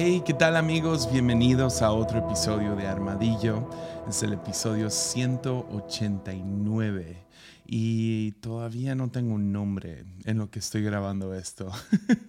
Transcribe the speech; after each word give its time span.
Hey, 0.00 0.22
¿qué 0.24 0.32
tal 0.32 0.54
amigos? 0.54 1.10
Bienvenidos 1.10 1.82
a 1.82 1.90
otro 1.90 2.20
episodio 2.20 2.76
de 2.76 2.86
Armadillo. 2.86 3.68
Es 4.08 4.22
el 4.22 4.32
episodio 4.32 4.90
189 4.90 7.26
y 7.66 8.30
todavía 8.40 8.94
no 8.94 9.10
tengo 9.10 9.34
un 9.34 9.50
nombre 9.50 10.04
en 10.24 10.38
lo 10.38 10.52
que 10.52 10.60
estoy 10.60 10.84
grabando 10.84 11.34
esto. 11.34 11.72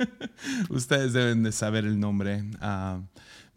Ustedes 0.72 1.14
deben 1.14 1.44
de 1.44 1.52
saber 1.52 1.86
el 1.86 2.00
nombre. 2.00 2.44
Ah, 2.60 3.02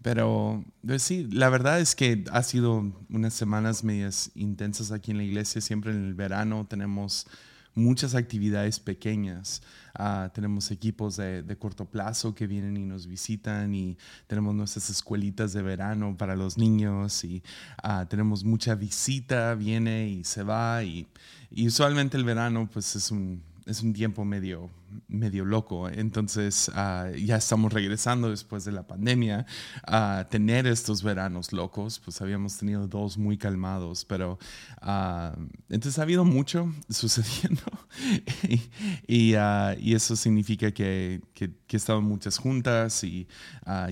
pero 0.02 0.62
pues 0.86 1.02
sí, 1.02 1.26
la 1.32 1.48
verdad 1.48 1.80
es 1.80 1.94
que 1.94 2.22
ha 2.32 2.42
sido 2.42 2.92
unas 3.08 3.32
semanas 3.32 3.82
medias 3.82 4.30
intensas 4.34 4.92
aquí 4.92 5.12
en 5.12 5.16
la 5.16 5.24
iglesia. 5.24 5.62
Siempre 5.62 5.90
en 5.90 6.04
el 6.04 6.12
verano 6.12 6.66
tenemos 6.68 7.26
muchas 7.74 8.14
actividades 8.14 8.78
pequeñas. 8.80 9.62
Ah, 9.94 10.30
tenemos 10.34 10.70
equipos 10.70 11.16
de, 11.16 11.56
corto 11.58 11.84
plazo 11.84 12.34
que 12.34 12.46
vienen 12.46 12.76
y 12.76 12.84
nos 12.84 13.06
visitan 13.06 13.74
y 13.74 13.98
tenemos 14.26 14.54
nuestras 14.54 14.88
escuelitas 14.90 15.52
de 15.52 15.62
verano 15.62 16.16
para 16.16 16.34
los 16.34 16.56
niños 16.56 17.24
y 17.24 17.42
ah, 17.82 18.06
tenemos 18.08 18.42
mucha 18.44 18.74
visita, 18.74 19.54
viene 19.54 20.08
y 20.08 20.24
se 20.24 20.42
va 20.42 20.82
y, 20.82 21.06
y 21.50 21.66
usualmente 21.66 22.16
el 22.16 22.24
verano 22.24 22.68
pues 22.72 22.96
es 22.96 23.10
un 23.10 23.42
es 23.66 23.82
un 23.82 23.92
tiempo 23.92 24.24
medio, 24.24 24.70
medio 25.08 25.44
loco. 25.44 25.88
Entonces 25.88 26.70
ah, 26.74 27.10
ya 27.16 27.36
estamos 27.36 27.72
regresando 27.72 28.30
después 28.30 28.64
de 28.64 28.72
la 28.72 28.86
pandemia 28.86 29.46
a 29.86 30.26
tener 30.30 30.66
estos 30.66 31.02
veranos 31.02 31.52
locos. 31.52 32.00
Pues 32.00 32.20
habíamos 32.20 32.56
tenido 32.58 32.88
dos 32.88 33.18
muy 33.18 33.38
calmados, 33.38 34.04
pero 34.04 34.38
uh, 34.82 35.40
entonces 35.68 35.98
ha 35.98 36.02
habido 36.02 36.24
mucho 36.24 36.72
sucediendo 36.88 37.62
y, 39.06 39.34
ah, 39.34 39.76
y, 39.78 39.94
eso 39.94 40.16
significa 40.16 40.72
que, 40.72 41.20
que, 41.34 41.52
que, 41.66 41.76
he 41.76 41.78
estado 41.78 42.00
muchas 42.00 42.38
juntas 42.38 43.04
y 43.04 43.28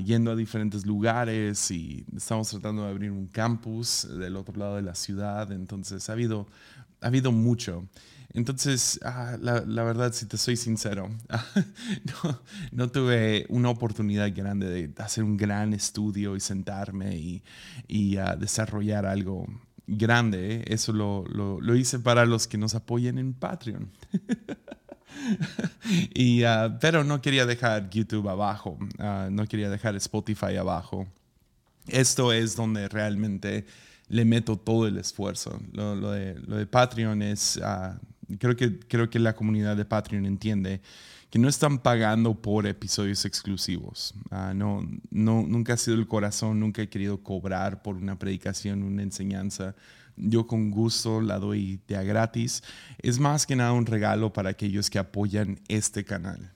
yendo 0.05 0.31
a 0.33 0.37
diferentes 0.37 0.87
lugares 0.87 1.71
y 1.71 2.05
estamos 2.17 2.49
tratando 2.51 2.84
de 2.84 2.91
abrir 2.91 3.11
un 3.11 3.27
campus 3.27 4.09
del 4.19 4.37
otro 4.37 4.57
lado 4.57 4.77
de 4.77 4.83
la 4.83 4.95
ciudad. 4.95 5.53
Entonces 5.53 6.09
ha 6.09 6.12
habido, 6.12 6.47
ha 7.01 7.07
habido 7.07 7.31
mucho. 7.31 7.87
Entonces, 8.33 9.00
ah, 9.05 9.36
la, 9.41 9.83
verdad, 9.83 10.12
si 10.12 10.27
te 10.27 10.36
soy 10.36 10.56
sincero, 10.56 11.11
no, 12.72 12.91
tuve 12.91 13.47
una 13.48 13.70
oportunidad 13.70 14.33
grande 14.34 14.69
de 14.69 15.03
hacer 15.03 15.25
un 15.25 15.37
gran 15.37 15.72
estudio 15.72 16.37
y 16.37 16.41
sentarme 16.41 17.17
y, 17.17 17.42
y 17.89 18.19
uh, 18.19 18.39
desarrollar 18.39 19.05
algo 19.05 19.47
grande. 19.87 20.64
Eso 20.69 20.92
lo, 20.92 21.25
lo, 21.27 21.75
hice 21.75 21.98
para 21.98 22.25
los 22.25 22.47
que 22.47 22.56
nos 22.56 22.77
apoyen 22.77 23.19
en 23.19 23.34
Patreon. 23.34 23.91
y, 26.15 26.44
uh, 26.44 26.78
pero 26.81 27.03
no 27.03 27.20
quería 27.20 27.47
dejar 27.47 27.91
YouTube 27.91 28.28
abajo, 28.28 28.78
uh, 28.98 29.28
no 29.28 29.44
quería 29.47 29.69
dejar 29.69 29.97
Spotify 29.97 30.56
abajo. 30.56 31.09
Esto 31.89 32.33
es 32.33 32.55
donde 32.55 32.89
realmente 32.89 33.67
le 34.09 34.25
meto 34.25 34.56
todo 34.56 34.87
el 34.87 34.98
esfuerzo. 34.98 35.61
Lo, 35.72 36.12
de, 36.12 36.39
lo 36.47 36.56
de, 36.56 36.67
Patreon 36.67 37.22
es 37.22 37.61
creo 38.39 38.56
que, 38.56 38.78
creo 38.81 39.11
que 39.11 39.19
la 39.19 39.34
comunidad 39.34 39.77
de 39.77 39.84
Patreon 39.84 40.27
entiende 40.27 40.81
que 41.31 41.39
no 41.39 41.48
están 41.48 41.78
pagando 41.78 42.34
por 42.34 42.67
episodios 42.67 43.25
exclusivos. 43.25 44.14
Ah, 44.31 44.53
no, 44.55 44.87
no, 45.11 45.45
nunca 45.47 45.75
ha 45.75 45.77
sido 45.77 45.97
el 45.97 46.09
corazón, 46.09 46.59
nunca 46.59 46.83
he 46.83 46.89
querido 46.89 47.22
cobrar 47.22 47.83
por 47.83 47.97
una 47.97 48.19
predicación, 48.19 48.83
una 48.83 49.03
enseñanza. 49.03 49.77
Yo 50.17 50.47
con 50.47 50.70
gusto 50.70 51.20
la 51.20 51.39
doy 51.39 51.81
de 51.87 51.97
a 51.97 52.03
gratis. 52.03 52.62
Es 52.98 53.20
más 53.20 53.47
que 53.47 53.56
nada 53.56 53.72
un 53.72 53.87
regalo 53.87 54.33
para 54.33 54.50
aquellos 54.50 54.91
que 54.91 54.98
apoyan 54.98 55.61
este 55.69 56.05
canal. 56.05 56.53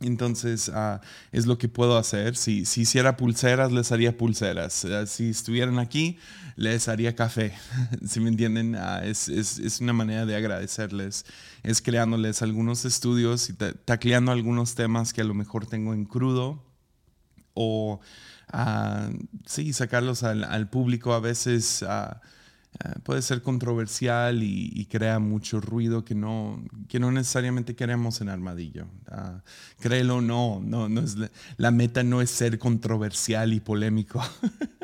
Entonces, 0.00 0.68
uh, 0.68 0.98
es 1.32 1.46
lo 1.46 1.56
que 1.58 1.68
puedo 1.68 1.96
hacer. 1.96 2.36
Si, 2.36 2.64
si, 2.64 2.82
hiciera 2.82 3.16
pulseras, 3.16 3.72
les 3.72 3.92
haría 3.92 4.16
pulseras. 4.16 4.84
Uh, 4.84 5.06
si 5.06 5.30
estuvieran 5.30 5.78
aquí, 5.78 6.18
les 6.56 6.88
haría 6.88 7.14
café. 7.14 7.54
si 8.06 8.20
me 8.20 8.28
entienden, 8.28 8.74
uh, 8.74 9.02
es, 9.02 9.28
es, 9.28 9.58
es, 9.58 9.80
una 9.80 9.92
manera 9.92 10.26
de 10.26 10.36
agradecerles. 10.36 11.24
Es 11.62 11.80
creándoles 11.80 12.42
algunos 12.42 12.84
estudios 12.84 13.48
y 13.48 13.54
tacleando 13.54 14.32
algunos 14.32 14.74
temas 14.74 15.12
que 15.12 15.20
a 15.20 15.24
lo 15.24 15.34
mejor 15.34 15.66
tengo 15.66 15.94
en 15.94 16.04
crudo. 16.04 16.62
O, 17.54 18.00
sí, 19.46 19.72
sacarlos 19.72 20.24
al, 20.24 20.68
público 20.68 21.14
a 21.14 21.20
veces 21.20 21.84
eh, 22.82 22.98
puede 23.04 23.22
ser 23.22 23.42
controversial 23.42 24.42
y, 24.42 24.86
crea 24.90 25.18
mucho 25.18 25.60
ruido 25.60 26.04
que 26.04 26.14
no, 26.14 26.62
que 26.88 26.98
no 26.98 27.10
necesariamente 27.10 27.74
queremos 27.76 28.20
en 28.20 28.28
Armadillo. 28.28 28.86
Uh, 29.10 29.40
créelo, 29.80 30.20
no, 30.20 30.60
no, 30.62 30.88
no 30.88 31.00
es, 31.00 31.16
la 31.56 31.70
meta 31.70 32.02
no 32.02 32.20
es 32.20 32.30
ser 32.30 32.58
controversial 32.58 33.52
y 33.52 33.60
polémico. 33.60 34.22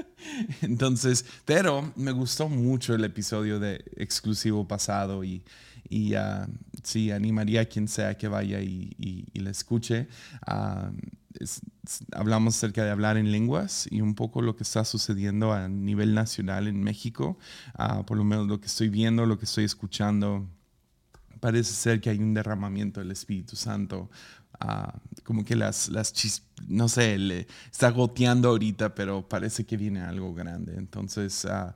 Entonces, 0.62 1.24
pero 1.44 1.92
me 1.96 2.12
gustó 2.12 2.48
mucho 2.48 2.94
el 2.94 3.04
episodio 3.04 3.58
de 3.58 3.84
exclusivo 3.96 4.66
pasado 4.66 5.24
y, 5.24 5.42
y 5.88 6.14
uh, 6.14 6.46
sí, 6.82 7.10
animaría 7.10 7.62
a 7.62 7.64
quien 7.66 7.88
sea 7.88 8.16
que 8.16 8.28
vaya 8.28 8.60
y, 8.60 8.94
y, 8.98 9.40
la 9.40 9.50
escuche. 9.50 10.08
Uh, 11.38 11.44
hablamos 12.12 12.56
acerca 12.56 12.84
de 12.84 12.90
hablar 12.90 13.16
en 13.16 13.30
lenguas 13.30 13.86
y 13.90 14.00
un 14.00 14.14
poco 14.14 14.42
lo 14.42 14.56
que 14.56 14.64
está 14.64 14.84
sucediendo 14.84 15.52
a 15.52 15.68
nivel 15.68 16.14
nacional 16.14 16.66
en 16.66 16.82
México, 16.82 17.38
uh, 17.78 18.04
por 18.04 18.16
lo 18.16 18.24
menos 18.24 18.48
lo 18.48 18.60
que 18.60 18.66
estoy 18.66 18.88
viendo, 18.88 19.26
lo 19.26 19.38
que 19.38 19.44
estoy 19.44 19.64
escuchando, 19.64 20.48
parece 21.40 21.72
ser 21.72 22.00
que 22.00 22.10
hay 22.10 22.18
un 22.18 22.34
derramamiento 22.34 23.00
del 23.00 23.10
Espíritu 23.10 23.56
Santo. 23.56 24.10
Uh, 24.62 25.22
como 25.24 25.44
que 25.44 25.56
las, 25.56 25.88
las 25.88 26.12
no 26.68 26.88
sé, 26.88 27.16
le 27.16 27.46
está 27.70 27.90
goteando 27.90 28.50
ahorita, 28.50 28.94
pero 28.94 29.26
parece 29.26 29.64
que 29.64 29.76
viene 29.76 30.00
algo 30.00 30.34
grande. 30.34 30.74
Entonces, 30.76 31.46
uh, 31.46 31.72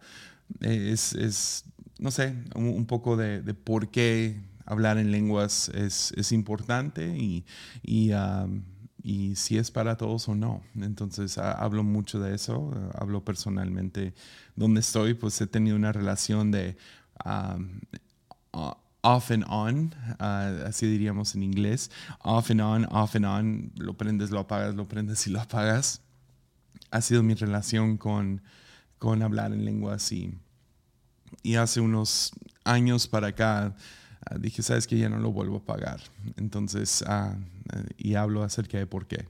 es, 0.60 1.14
es, 1.14 1.64
no 1.98 2.10
sé, 2.10 2.34
un, 2.54 2.84
poco 2.86 3.16
de, 3.16 3.40
de, 3.40 3.54
por 3.54 3.90
qué 3.90 4.42
hablar 4.66 4.98
en 4.98 5.10
lenguas 5.12 5.70
es, 5.70 6.12
es 6.16 6.32
importante 6.32 7.16
y, 7.16 7.44
y 7.82 8.10
y 9.04 9.36
si 9.36 9.58
es 9.58 9.70
para 9.70 9.96
todos 9.96 10.28
o 10.28 10.34
no. 10.34 10.62
Entonces 10.74 11.36
hablo 11.38 11.84
mucho 11.84 12.18
de 12.18 12.34
eso, 12.34 12.72
hablo 12.98 13.22
personalmente 13.22 14.14
donde 14.56 14.80
estoy, 14.80 15.12
pues 15.12 15.38
he 15.42 15.46
tenido 15.46 15.76
una 15.76 15.92
relación 15.92 16.50
de 16.50 16.76
um, 17.24 17.80
off 19.02 19.30
and 19.30 19.44
on, 19.48 19.94
uh, 20.18 20.66
así 20.66 20.86
diríamos 20.86 21.34
en 21.34 21.42
inglés, 21.42 21.90
off 22.20 22.50
and 22.50 22.62
on, 22.62 22.86
off 22.90 23.14
and 23.14 23.26
on, 23.26 23.72
lo 23.76 23.92
prendes, 23.92 24.30
lo 24.30 24.40
apagas, 24.40 24.74
lo 24.74 24.88
prendes 24.88 25.26
y 25.26 25.30
lo 25.30 25.40
apagas. 25.40 26.00
Ha 26.90 27.02
sido 27.02 27.22
mi 27.22 27.34
relación 27.34 27.98
con, 27.98 28.40
con 28.98 29.22
hablar 29.22 29.52
en 29.52 29.66
lenguas 29.66 30.10
y, 30.12 30.32
y 31.42 31.56
hace 31.56 31.80
unos 31.80 32.32
años 32.64 33.06
para 33.06 33.28
acá 33.28 33.76
Ah, 34.26 34.36
dije, 34.38 34.62
sabes 34.62 34.86
que 34.86 34.96
ya 34.96 35.08
no 35.08 35.18
lo 35.18 35.32
vuelvo 35.32 35.58
a 35.58 35.64
pagar. 35.64 36.00
Entonces, 36.36 37.04
ah, 37.06 37.36
y 37.96 38.14
hablo 38.14 38.42
acerca 38.42 38.78
de 38.78 38.86
por 38.86 39.06
qué. 39.06 39.26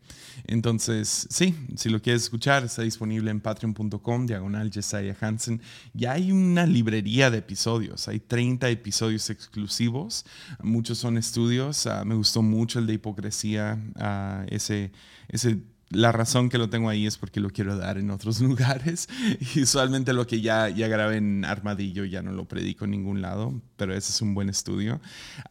Entonces, 0.47 1.27
sí, 1.31 1.55
si 1.77 1.89
lo 1.89 2.01
quieres 2.01 2.23
escuchar, 2.23 2.65
está 2.65 2.83
disponible 2.83 3.31
en 3.31 3.41
patreon.com, 3.41 4.27
diagonal 4.27 4.71
Jesiah 4.71 5.17
Hansen. 5.21 5.61
Ya 5.93 6.13
hay 6.13 6.33
una 6.33 6.67
librería 6.67 7.31
de 7.31 7.39
episodios, 7.39 8.09
hay 8.09 8.21
30 8.21 8.69
episodios 8.71 9.31
exclusivos, 9.31 10.25
muchos 10.63 10.99
son 10.99 11.19
estudios. 11.19 11.87
Ah, 11.87 12.05
me 12.05 12.15
gustó 12.15 12.43
mucho 12.43 12.79
el 12.79 12.87
de 12.87 12.95
hipocresía, 12.95 13.79
ese, 14.49 14.93
ese 15.29 15.61
la 15.91 16.13
razón 16.13 16.49
que 16.49 16.59
lo 16.59 16.69
tengo 16.69 16.89
ahí 16.89 17.07
es 17.07 17.17
porque 17.17 17.41
lo 17.41 17.51
quiero 17.51 17.77
dar 17.77 17.99
en 17.99 18.11
otros 18.11 18.41
lugares. 18.43 19.09
Y 19.55 19.63
usualmente 19.63 20.13
lo 20.13 20.27
que 20.27 20.41
ya, 20.41 20.69
ya 20.69 20.89
grabé 20.89 21.17
en 21.17 21.45
Armadillo 21.45 22.05
ya 22.05 22.23
no 22.23 22.33
lo 22.33 22.47
predico 22.47 22.85
en 22.85 22.93
ningún 22.93 23.23
lado, 23.23 23.61
pero 23.77 23.95
ese 23.95 24.11
es 24.11 24.21
un 24.21 24.35
buen 24.35 24.49
estudio. 24.49 25.01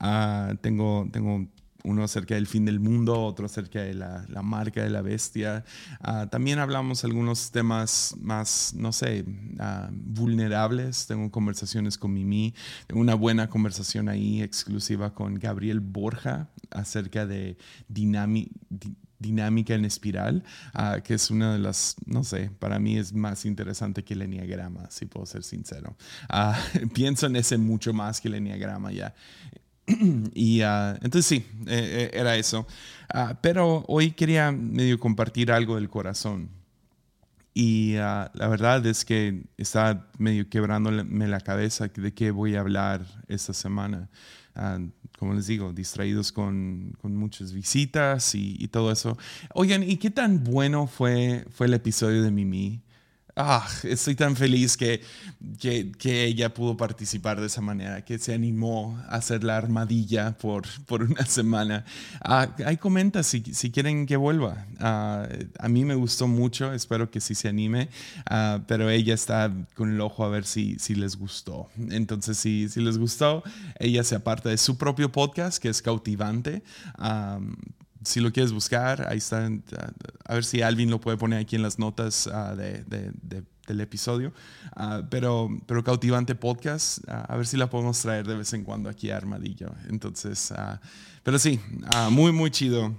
Uh, 0.01 0.55
tengo, 0.57 1.07
tengo 1.11 1.47
uno 1.83 2.03
acerca 2.03 2.35
del 2.35 2.47
fin 2.47 2.65
del 2.65 2.79
mundo, 2.79 3.21
otro 3.21 3.45
acerca 3.45 3.81
de 3.81 3.93
la, 3.93 4.25
la 4.29 4.41
marca 4.41 4.83
de 4.83 4.89
la 4.89 5.01
bestia. 5.01 5.65
Uh, 6.01 6.27
también 6.27 6.59
hablamos 6.59 7.03
algunos 7.03 7.51
temas 7.51 8.15
más, 8.19 8.73
no 8.75 8.91
sé, 8.91 9.25
uh, 9.27 9.91
vulnerables. 9.91 11.07
Tengo 11.07 11.29
conversaciones 11.31 11.97
con 11.97 12.13
Mimi, 12.13 12.53
tengo 12.87 13.01
una 13.01 13.15
buena 13.15 13.49
conversación 13.49 14.09
ahí 14.09 14.41
exclusiva 14.41 15.13
con 15.13 15.35
Gabriel 15.35 15.79
Borja 15.79 16.49
acerca 16.71 17.25
de 17.25 17.57
dinámica 17.87 19.73
en 19.73 19.85
espiral, 19.85 20.43
ah, 20.73 20.99
que 21.03 21.13
es 21.13 21.31
una 21.31 21.53
de 21.53 21.59
las, 21.59 21.95
no 22.05 22.23
sé, 22.23 22.51
para 22.59 22.79
mí 22.79 22.97
es 22.97 23.13
más 23.13 23.45
interesante 23.45 24.03
que 24.03 24.13
el 24.13 24.23
enneagrama, 24.23 24.89
si 24.89 25.05
puedo 25.05 25.25
ser 25.25 25.43
sincero. 25.43 25.95
Ah, 26.29 26.59
pienso 26.93 27.27
en 27.27 27.35
ese 27.35 27.57
mucho 27.57 27.93
más 27.93 28.21
que 28.21 28.27
el 28.27 28.35
enneagrama 28.35 28.91
ya. 28.91 29.13
y 30.33 30.61
uh, 30.61 30.95
entonces 31.01 31.25
sí, 31.25 31.45
eh, 31.67 32.09
eh, 32.11 32.11
era 32.13 32.35
eso. 32.35 32.65
pero 33.41 33.83
hoy 33.87 34.11
quería 34.11 34.51
medio 34.51 34.99
compartir 34.99 35.51
algo 35.51 35.75
del 35.75 35.89
corazón. 35.89 36.49
Y 37.53 37.97
ah, 37.97 38.31
la 38.33 38.47
verdad 38.47 38.83
es 38.85 39.05
que 39.05 39.43
está 39.57 40.07
medio 40.17 40.49
quebrándome 40.49 41.27
la 41.27 41.39
cabeza 41.39 41.87
de 41.87 42.13
qué 42.13 42.31
voy 42.31 42.55
a 42.55 42.61
hablar 42.61 43.05
esta 43.27 43.53
semana. 43.53 44.09
Ah, 44.55 44.79
como 45.19 45.33
les 45.33 45.47
digo, 45.47 45.71
distraídos 45.71 46.31
con, 46.31 46.95
con 47.01 47.15
muchas 47.15 47.53
visitas 47.53 48.35
y, 48.35 48.55
y, 48.59 48.67
todo 48.67 48.91
eso. 48.91 49.17
Oigan, 49.53 49.83
¿y 49.83 49.97
qué 49.97 50.09
tan 50.09 50.43
bueno 50.43 50.87
fue, 50.87 51.45
fue 51.51 51.67
el 51.67 51.73
episodio 51.75 52.23
de 52.23 52.31
Mimi? 52.31 52.81
Ah, 53.35 53.67
estoy 53.81 54.13
tan 54.13 54.35
feliz 54.35 54.77
que, 54.77 55.01
que, 55.59 56.23
ella 56.25 56.53
pudo 56.53 56.77
participar 56.77 57.41
de 57.41 57.47
esa 57.47 57.61
manera, 57.61 58.05
que 58.05 58.19
se 58.19 58.31
animó 58.31 58.95
a 59.07 59.15
hacer 59.15 59.43
la 59.43 59.57
armadilla 59.57 60.37
por, 60.37 60.67
por 60.85 61.01
una 61.01 61.25
semana. 61.25 61.83
Ah, 62.21 62.53
ahí 62.63 62.77
comenta 62.77 63.23
si, 63.23 63.41
si, 63.41 63.71
quieren 63.71 64.05
que 64.05 64.17
vuelva. 64.17 64.67
Ah, 64.79 65.27
a 65.57 65.67
mí 65.67 65.83
me 65.83 65.95
gustó 65.95 66.27
mucho, 66.27 66.73
espero 66.73 67.09
que 67.09 67.19
sí 67.19 67.33
se 67.33 67.49
anime, 67.49 67.89
ah, 68.27 68.59
pero 68.67 68.91
ella 68.91 69.15
está 69.15 69.51
con 69.73 69.91
el 69.91 70.01
ojo 70.01 70.23
a 70.23 70.29
ver 70.29 70.45
si, 70.45 70.77
si 70.77 70.93
les 70.93 71.15
gustó. 71.15 71.69
Entonces, 71.89 72.37
si, 72.37 72.69
si 72.69 72.81
les 72.81 72.99
gustó, 72.99 73.41
ella 73.79 74.03
se 74.03 74.13
aparta 74.13 74.49
de 74.49 74.59
su 74.59 74.77
propio 74.77 75.11
podcast, 75.11 75.57
que 75.57 75.69
es 75.69 75.81
cautivante 75.81 76.61
si 78.03 78.19
lo 78.19 78.31
quieres 78.31 78.51
buscar, 78.51 79.07
ahí 79.09 79.17
está. 79.17 79.49
A 80.25 80.33
ver 80.33 80.45
si 80.45 80.61
Alvin 80.61 80.89
lo 80.89 80.99
puede 80.99 81.17
poner 81.17 81.39
aquí 81.39 81.55
en 81.55 81.61
las 81.61 81.79
notas 81.79 82.27
uh, 82.27 82.55
de, 82.55 82.83
de, 82.85 83.43
del 83.67 83.81
episodio. 83.81 84.33
Uh, 84.75 85.03
pero, 85.09 85.49
pero 85.65 85.83
Cautivante 85.83 86.35
Podcast, 86.35 86.99
uh, 87.07 87.31
a 87.31 87.37
ver 87.37 87.47
si 87.47 87.57
la 87.57 87.69
podemos 87.69 87.99
traer 88.01 88.27
de 88.27 88.35
vez 88.35 88.53
en 88.53 88.63
cuando 88.63 88.89
aquí 88.89 89.11
a 89.11 89.17
Armadillo. 89.17 89.73
Entonces, 89.89 90.53
pero 91.23 91.39
sí, 91.39 91.59
muy, 92.11 92.31
muy 92.31 92.51
chido. 92.51 92.95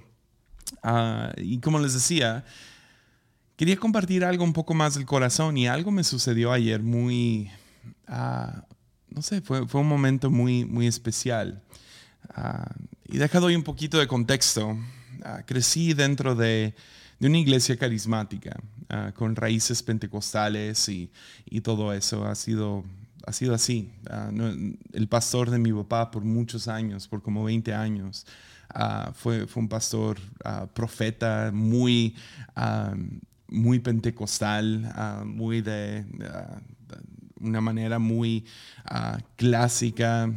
y 1.37 1.59
como 1.61 1.79
les 1.79 1.95
decía, 1.95 2.45
quería 3.57 3.77
compartir 3.77 4.25
algo 4.25 4.45
un 4.45 4.53
poco 4.53 4.75
más 4.75 4.95
del 4.95 5.07
corazón 5.07 5.57
y 5.57 5.67
algo 5.67 5.91
me 5.91 6.05
sucedió 6.05 6.53
ayer 6.53 6.83
muy, 6.83 7.51
no 8.09 9.23
sé, 9.23 9.41
fue, 9.41 9.67
fue 9.67 9.81
un 9.81 9.89
momento 9.89 10.31
muy, 10.31 10.65
muy 10.65 10.87
especial. 10.87 11.63
Y 13.07 13.19
deja 13.19 13.39
doy 13.39 13.55
un 13.55 13.63
poquito 13.63 13.99
de 13.99 14.07
contexto. 14.07 14.79
Ah, 15.23 15.43
crecí 15.45 15.93
dentro 15.93 16.35
de, 16.35 16.75
una 17.21 17.39
iglesia 17.39 17.77
carismática, 17.77 18.59
ah, 18.89 19.13
con 19.15 19.37
raíces 19.37 19.83
pentecostales 19.83 20.89
y, 20.89 21.11
todo 21.63 21.93
eso. 21.93 22.25
Ha 22.27 22.35
sido, 22.35 22.85
ha 23.27 23.33
sido 23.33 23.55
así. 23.55 23.93
Ah, 24.09 24.31
el 24.93 25.09
pastor 25.09 25.51
de 25.51 25.59
mi 25.59 25.73
papá 25.73 26.11
por 26.11 26.25
muchos 26.25 26.67
años, 26.67 27.07
por 27.07 27.23
como 27.23 27.45
20 27.45 27.75
años, 27.75 28.27
fue, 29.15 29.47
fue 29.47 29.63
un 29.63 29.69
pastor 29.69 30.19
profeta 30.73 31.51
muy, 31.53 32.17
muy 33.49 33.79
pentecostal, 33.79 35.23
muy 35.27 35.61
de 35.61 36.05
una 37.39 37.61
manera 37.61 38.01
muy 38.01 38.47
clásica 39.37 40.29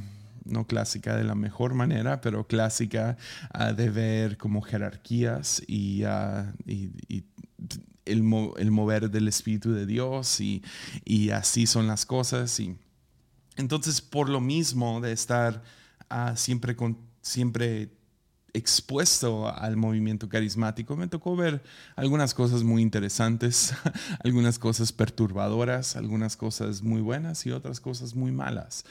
no 0.50 0.66
clásica 0.66 1.16
de 1.16 1.24
la 1.24 1.36
mejor 1.36 1.74
manera, 1.74 2.22
pero 2.22 2.48
clásica 2.48 3.18
uh, 3.54 3.74
de 3.74 3.90
ver 3.90 4.38
como 4.38 4.62
jerarquías 4.62 5.62
y, 5.68 6.04
uh, 6.04 6.54
el, 8.06 8.24
mover 8.24 9.10
del 9.10 9.28
Espíritu 9.28 9.74
de 9.74 9.86
Dios 9.86 10.40
y, 10.40 10.62
así 11.32 11.68
son 11.68 11.88
las 11.88 12.06
cosas. 12.06 12.60
Y 12.60 12.78
entonces, 13.58 14.02
por 14.02 14.30
lo 14.30 14.40
mismo 14.40 15.02
de 15.02 15.12
estar 15.12 15.64
uh, 16.10 16.36
siempre, 16.36 16.76
con, 16.76 16.98
siempre 17.22 17.97
expuesto 18.54 19.54
al 19.54 19.78
movimiento 19.78 20.30
carismático, 20.30 20.96
me 20.96 21.08
tocó 21.08 21.36
ver 21.36 21.62
algunas 21.96 22.34
cosas 22.34 22.64
muy 22.64 22.82
interesantes, 22.82 23.74
algunas 24.24 24.58
cosas 24.60 24.92
perturbadoras, 24.92 25.96
algunas 25.96 26.36
cosas 26.38 26.82
muy 26.82 27.02
buenas 27.02 27.46
y 27.46 27.52
otras 27.52 27.80
cosas 27.80 28.16
muy 28.16 28.32
malas. 28.32 28.86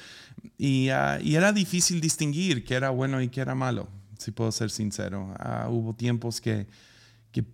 Y, 0.58 0.88
ah, 0.90 1.18
era 1.22 1.52
difícil 1.52 2.00
distinguir 2.00 2.64
qué 2.64 2.74
era 2.74 2.90
bueno 2.90 3.20
y 3.22 3.28
qué 3.28 3.40
era 3.40 3.54
malo, 3.54 3.88
si 4.18 4.30
puedo 4.30 4.52
ser 4.52 4.70
sincero. 4.70 5.34
Ah, 5.38 5.68
hubo 5.70 5.94
tiempos 5.94 6.40
que, 6.40 6.66
que 7.32 7.44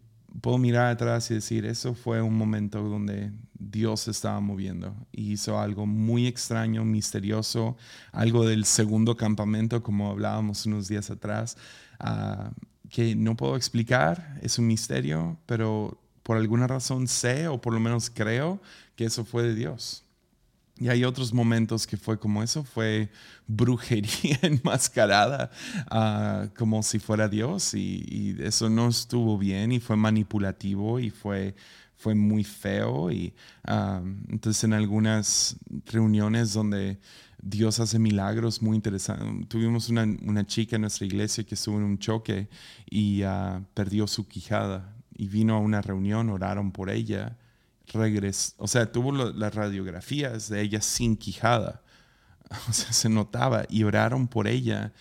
puedo 0.41 0.59
mirar 0.59 0.89
atrás 0.89 1.31
y 1.31 1.35
decir, 1.35 1.65
eso 1.65 1.95
fue 1.95 2.21
un 2.21 2.37
momento 2.37 2.83
donde 2.83 3.33
Dios 3.71 4.09
estaba 4.09 4.41
moviendo 4.41 4.95
y 5.13 5.33
hizo 5.33 5.59
algo 5.59 5.87
muy 5.87 6.27
extraño, 6.27 6.85
misterioso, 6.85 7.77
algo 8.11 8.45
del 8.47 8.65
segundo 8.65 9.17
campamento, 9.17 9.83
como 9.83 10.11
hablábamos 10.11 10.67
unos 10.67 10.89
días 10.89 11.11
atrás, 11.11 11.57
Ah, 12.03 12.51
que 12.91 13.17
no 13.17 13.37
puedo 13.37 13.57
explicar, 13.57 14.39
es 14.43 14.59
un 14.59 14.67
misterio, 14.67 15.39
pero 15.47 15.99
por 16.23 16.37
alguna 16.37 16.67
razón 16.67 17.09
sé 17.09 17.49
o 17.49 17.59
por 17.59 17.73
lo 17.73 17.81
menos 17.81 18.11
creo 18.11 18.61
que 18.97 19.07
eso 19.07 19.25
fue 19.25 19.45
de 19.45 19.55
Dios. 19.55 20.05
Y 20.79 20.89
hay 20.89 21.05
otros 21.05 21.33
momentos 21.33 21.87
que 21.87 21.97
fue 21.97 22.19
como 22.19 22.43
eso, 22.43 22.65
fue 22.65 23.09
brujería 23.47 24.39
enmascarada, 24.43 25.51
uh, 25.91 26.49
como 26.59 26.83
si 26.83 26.99
fuera 26.99 27.29
Dios, 27.29 27.73
y, 27.75 28.37
eso 28.41 28.69
no 28.69 28.89
estuvo 28.89 29.39
bien 29.39 29.73
y 29.73 29.81
fue 29.81 29.97
manipulativo 29.97 30.99
y 30.99 31.09
fue, 31.11 31.55
fue 31.97 32.15
muy 32.15 32.45
feo. 32.45 33.11
Y 33.11 33.33
ah, 33.65 34.03
entonces 34.29 34.65
en 34.65 34.75
algunas 34.75 35.57
reuniones 35.87 36.53
donde 36.53 36.99
Dios 37.43 37.81
hace 37.81 37.99
milagros 37.99 38.63
muy 38.63 38.77
interesantes. 38.77 39.49
Tuvimos 39.49 39.89
una, 39.89 40.05
una, 40.05 40.47
chica 40.47 40.77
en 40.77 40.83
nuestra 40.83 41.05
iglesia 41.07 41.43
que 41.43 41.57
estuvo 41.57 41.77
en 41.77 41.83
un 41.83 41.99
choque 41.99 42.49
y 42.89 43.25
uh, 43.25 43.65
perdió 43.75 44.07
su 44.07 44.29
quijada 44.29 44.95
y 45.17 45.27
vino 45.27 45.57
a 45.57 45.59
una 45.59 45.83
reunión, 45.83 46.31
oraron 46.31 46.71
por 46.71 46.89
ella, 46.89 47.37
regresó, 47.93 48.55
o 48.59 48.69
sea, 48.69 48.91
tuvo 48.91 49.13
las 49.13 49.55
radiografías 49.55 50.49
de 50.49 50.63
ella 50.63 50.81
sin 50.81 51.17
quijada, 51.17 51.83
o 52.69 52.73
sea, 52.73 52.93
se 52.93 53.09
notaba 53.09 53.65
y 53.69 53.83
oraron 53.83 54.29
por 54.29 54.47
ella, 54.47 54.93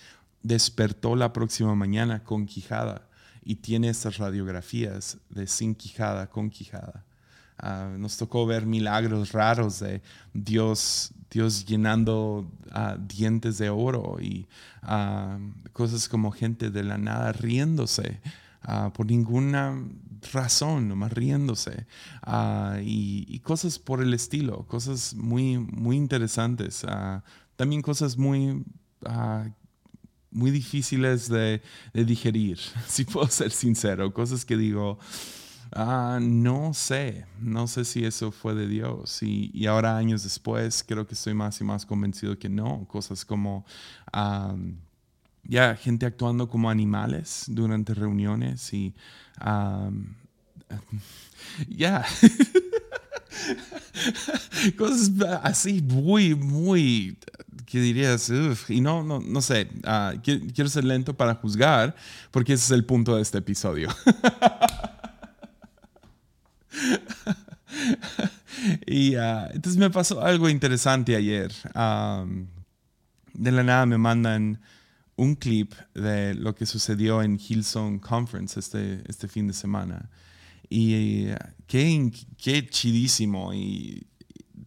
despertó 0.42 1.16
la 1.16 1.34
próxima 1.34 1.76
mañana 1.76 2.24
con 2.24 2.48
quijada 2.48 3.08
y 3.44 3.56
tiene 3.56 3.90
estas 3.90 4.18
radiografías 4.18 5.20
de 5.30 5.46
sin 5.46 5.76
quijada, 5.76 6.28
con 6.28 6.50
quijada. 6.50 7.06
Uh, 7.62 7.96
nos 8.00 8.18
tocó 8.18 8.48
ver 8.48 8.66
milagros 8.66 9.32
raros 9.32 9.80
de 9.80 10.02
Dios 10.34 11.14
Dios 11.32 11.66
llenando 11.66 12.52
uh, 12.76 13.00
dientes 13.00 13.58
de 13.58 13.70
oro 13.70 14.18
y 14.20 14.48
uh, 14.84 15.40
cosas 15.72 16.10
como 16.10 16.32
gente 16.32 16.70
de 16.70 16.84
la 16.84 16.98
nada 16.98 17.32
riéndose 17.32 18.20
uh, 18.68 18.92
por 18.92 19.06
ninguna 19.06 19.82
razón, 20.34 20.90
nomás 20.90 21.14
riéndose 21.14 21.88
y, 22.84 23.40
cosas 23.40 23.80
por 23.80 24.04
el 24.04 24.14
estilo, 24.14 24.68
cosas 24.68 25.16
muy, 25.16 25.58
muy 25.58 25.96
interesantes, 25.96 26.86
también 27.56 27.82
cosas 27.82 28.18
muy 28.18 28.64
muy 30.32 30.50
difíciles 30.52 31.28
de, 31.28 31.62
digerir, 31.94 32.58
si 32.88 33.04
puedo 33.04 33.28
ser 33.28 33.52
sincero, 33.52 34.14
cosas 34.14 34.46
que 34.46 34.58
digo, 34.58 35.00
Ah, 35.74 36.20
no 36.22 36.74
sé, 36.74 37.26
no 37.40 37.66
sé 37.66 37.86
si 37.86 38.04
eso 38.04 38.32
fue 38.32 38.54
de 38.56 38.68
Dios. 38.68 39.24
Y, 39.24 39.66
ahora 39.68 39.96
años 39.96 40.24
después 40.24 40.84
creo 40.86 41.08
que 41.08 41.14
estoy 41.14 41.34
más 41.34 41.62
y 41.62 41.64
más 41.64 41.86
convencido 41.86 42.38
que 42.38 42.50
no. 42.50 42.86
Cosas 42.90 43.24
como, 43.24 43.66
ya, 45.44 45.76
gente 45.76 46.06
actuando 46.06 46.50
como 46.50 46.70
animales 46.70 47.46
durante 47.48 47.94
reuniones 47.94 48.74
y, 48.74 48.94
ya, 51.70 52.06
cosas 54.78 55.12
así 55.44 55.82
muy, 55.82 56.36
muy, 56.36 57.18
¿qué 57.66 57.80
dirías? 57.80 58.30
y 58.68 58.82
no, 58.82 59.04
no, 59.04 59.22
no 59.22 59.42
sé, 59.42 59.70
ah, 59.86 60.14
quiero 60.22 60.70
ser 60.70 60.84
lento 60.84 61.16
para 61.16 61.36
juzgar 61.36 61.96
porque 62.32 62.54
ese 62.54 62.66
es 62.66 62.72
el 62.72 62.86
punto 62.86 63.16
de 63.16 63.22
este 63.22 63.38
episodio. 63.38 63.88
y 68.92 69.16
uh, 69.16 69.48
entonces 69.54 69.78
me 69.78 69.90
pasó 69.90 70.22
algo 70.22 70.50
interesante 70.50 71.16
ayer. 71.16 71.52
de 73.34 73.52
la 73.52 73.64
nada 73.64 73.86
me 73.86 73.98
mandan 73.98 74.62
un 75.16 75.36
clip 75.36 75.74
de 75.94 76.34
lo 76.34 76.56
que 76.56 76.66
sucedió 76.66 77.22
en 77.22 77.38
Hillsong 77.40 78.00
Conference 78.00 78.60
este, 78.60 79.04
este 79.08 79.28
fin 79.28 79.48
de 79.48 79.54
semana. 79.54 80.10
Y 80.70 81.28
qué, 81.68 82.12
qué 82.38 82.68
chidísimo. 82.68 83.54
Y 83.54 84.08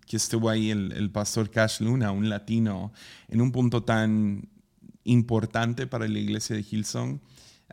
que 0.06 0.16
estuvo 0.16 0.48
ahí 0.48 0.70
el, 0.70 1.10
pastor 1.10 1.50
Cash 1.50 1.80
Luna, 1.80 2.12
un 2.12 2.28
latino, 2.28 2.92
en 3.28 3.40
un 3.40 3.52
punto 3.52 3.82
tan 3.82 4.48
importante 5.04 5.86
para 5.86 6.06
la 6.08 6.18
iglesia 6.18 6.56
de 6.56 6.62
Hillsong, 6.68 7.20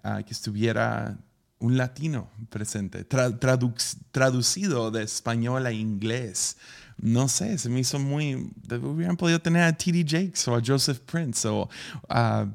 uh, 0.03 0.23
que 0.23 0.31
estuviera 0.31 1.17
un 1.61 1.77
latino 1.77 2.29
presente, 2.49 3.05
traducido 3.05 4.91
de 4.91 5.03
español 5.03 5.65
a 5.65 5.71
inglés. 5.71 6.57
No 6.97 7.27
sé, 7.27 7.57
se 7.57 7.69
me 7.69 7.79
hizo 7.79 7.99
muy... 7.99 8.51
Hubieran 8.69 9.15
podido 9.15 9.39
tener 9.39 9.63
a 9.63 9.71
T.D. 9.71 10.03
Jakes 10.07 10.47
o 10.47 10.55
a 10.55 10.61
Joseph 10.65 10.99
Prince 10.99 11.47
o 11.47 11.69
a 12.09 12.47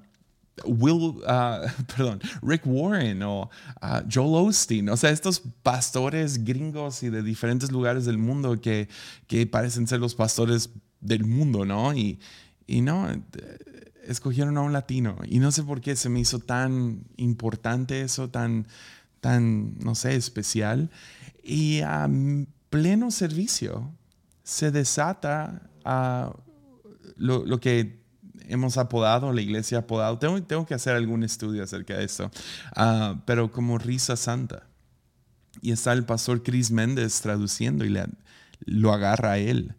Will, 0.65 1.23
uh, 1.23 1.69
perdón, 1.97 2.21
Rick 2.43 2.63
Warren 2.65 3.23
o 3.23 3.43
uh, 3.83 4.01
Joel 4.13 4.49
Osteen, 4.49 4.89
o 4.89 4.97
sea, 4.97 5.11
estos 5.11 5.43
pastores 5.63 6.45
gringos 6.45 7.03
y 7.03 7.11
de 7.11 7.23
diferentes 7.23 7.71
lugares 7.71 8.07
del 8.07 8.19
mundo 8.19 8.61
que, 8.61 8.89
que 9.27 9.47
parecen 9.47 9.87
ser 9.87 10.01
los 10.01 10.15
pastores 10.15 10.71
del 11.01 11.25
mundo, 11.25 11.65
¿no? 11.65 11.95
Y, 11.95 12.19
y 12.67 12.81
no, 12.81 13.09
escogieron 14.07 14.57
a 14.57 14.63
un 14.63 14.73
latino. 14.73 15.19
Y 15.27 15.39
no 15.39 15.53
sé 15.53 15.63
por 15.63 15.81
qué 15.81 15.97
se 15.97 16.09
me 16.09 16.21
hizo 16.21 16.39
tan 16.39 17.05
importante 17.17 18.01
eso, 18.01 18.29
tan, 18.29 18.67
tan 19.21 19.79
no 19.79 19.95
sé, 19.95 20.17
especial. 20.17 20.91
Y 21.43 21.81
a 21.81 22.09
pleno 22.71 23.11
servicio 23.11 23.93
se 24.43 24.71
desata 24.71 25.63
a 25.85 26.35
lo, 27.17 27.61
que 27.61 28.01
hemos 28.49 28.77
apodado, 28.77 29.33
la 29.33 29.41
iglesia 29.41 29.79
ha 29.79 29.81
apodado, 29.83 30.19
tengo, 30.19 30.43
tengo 30.43 30.67
que 30.67 30.75
hacer 30.75 30.95
algún 30.95 31.23
estudio 31.23 31.63
acerca 31.63 31.97
de 31.97 32.05
esto, 32.05 32.31
uh, 32.77 33.19
pero 33.25 33.51
como 33.51 33.79
risa 33.79 34.17
santa. 34.17 34.67
Y 35.63 35.73
está 35.73 35.93
el 35.93 36.05
pastor 36.05 36.43
Chris 36.43 36.71
Méndez 36.71 37.21
traduciendo 37.21 37.85
y 37.85 37.89
le, 37.89 38.05
lo 38.61 38.93
agarra 38.93 39.33
a 39.33 39.39
él. 39.39 39.75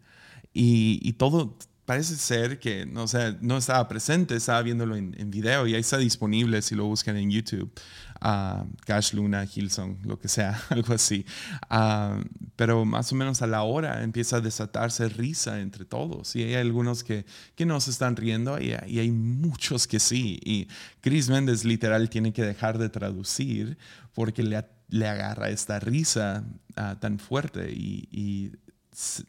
Y, 0.52 0.98
y, 1.02 1.12
todo, 1.12 1.56
parece 1.88 2.16
ser 2.16 2.58
que, 2.58 2.84
no, 2.84 3.04
o 3.04 3.08
sea, 3.08 3.34
no 3.40 3.56
estaba 3.56 3.88
presente, 3.88 4.36
estaba 4.36 4.60
viéndolo 4.60 4.94
en, 4.94 5.14
en, 5.18 5.30
video 5.30 5.66
y 5.66 5.72
ahí 5.72 5.80
está 5.80 5.96
disponible 5.96 6.60
si 6.60 6.74
lo 6.74 6.84
buscan 6.84 7.16
en 7.16 7.30
YouTube. 7.30 7.72
Uh, 8.20 8.66
Cash 8.84 9.14
Luna, 9.14 9.46
Hilson, 9.46 9.98
lo 10.04 10.18
que 10.18 10.28
sea, 10.28 10.60
algo 10.68 10.92
así. 10.92 11.24
Uh, 11.70 12.22
pero 12.56 12.84
más 12.84 13.10
o 13.10 13.14
menos 13.14 13.40
a 13.40 13.46
la 13.46 13.62
hora 13.62 14.02
empieza 14.02 14.36
a 14.36 14.40
desatarse 14.42 15.08
risa 15.08 15.60
entre 15.60 15.86
todos. 15.86 16.36
Y 16.36 16.42
hay 16.42 16.56
algunos 16.56 17.02
que, 17.02 17.24
que 17.54 17.64
no 17.64 17.80
se 17.80 17.90
están 17.90 18.16
riendo 18.16 18.60
y, 18.60 18.74
y 18.86 18.98
hay 18.98 19.10
muchos 19.10 19.86
que 19.86 19.98
sí. 19.98 20.38
Y 20.44 20.68
Chris 21.00 21.30
Méndez 21.30 21.64
literal 21.64 22.10
tiene 22.10 22.34
que 22.34 22.42
dejar 22.42 22.76
de 22.76 22.90
traducir 22.90 23.78
porque 24.12 24.42
le, 24.42 24.62
le 24.90 25.08
agarra 25.08 25.48
esta 25.48 25.80
risa 25.80 26.44
uh, 26.76 26.96
tan 26.96 27.18
fuerte 27.18 27.72
y, 27.72 28.10
y 28.12 28.52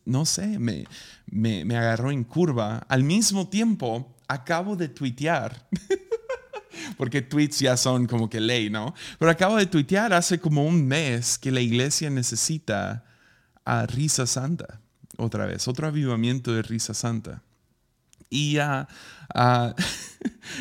no 0.06 0.26
sé, 0.26 0.60
me, 0.60 0.86
me, 1.28 1.66
me, 1.66 1.78
agarró 1.78 2.12
en 2.12 2.24
curva. 2.24 2.86
Al 2.88 3.04
mismo 3.04 3.48
tiempo, 3.50 4.16
acabo 4.28 4.76
de 4.76 4.90
tuitear, 4.90 5.68
porque 6.98 7.22
tweets 7.22 7.60
ya 7.60 7.78
son 7.78 8.08
como 8.08 8.30
que 8.30 8.40
ley, 8.40 8.70
¿no? 8.70 8.94
Pero 9.18 9.32
acabo 9.32 9.58
de 9.58 9.66
tuitear 9.66 10.14
hace 10.14 10.40
como 10.40 10.66
un 10.66 10.88
mes 10.88 11.38
que 11.38 11.52
la 11.52 11.62
iglesia 11.62 12.10
necesita 12.10 13.04
a 13.66 13.86
risa 13.86 14.26
santa, 14.26 14.82
otra 15.18 15.46
vez, 15.46 15.68
otro 15.68 15.88
avivamiento 15.88 16.54
de 16.54 16.62
risa 16.62 16.94
santa. 16.94 17.44
Y 18.30 18.58
uh, 18.60 18.86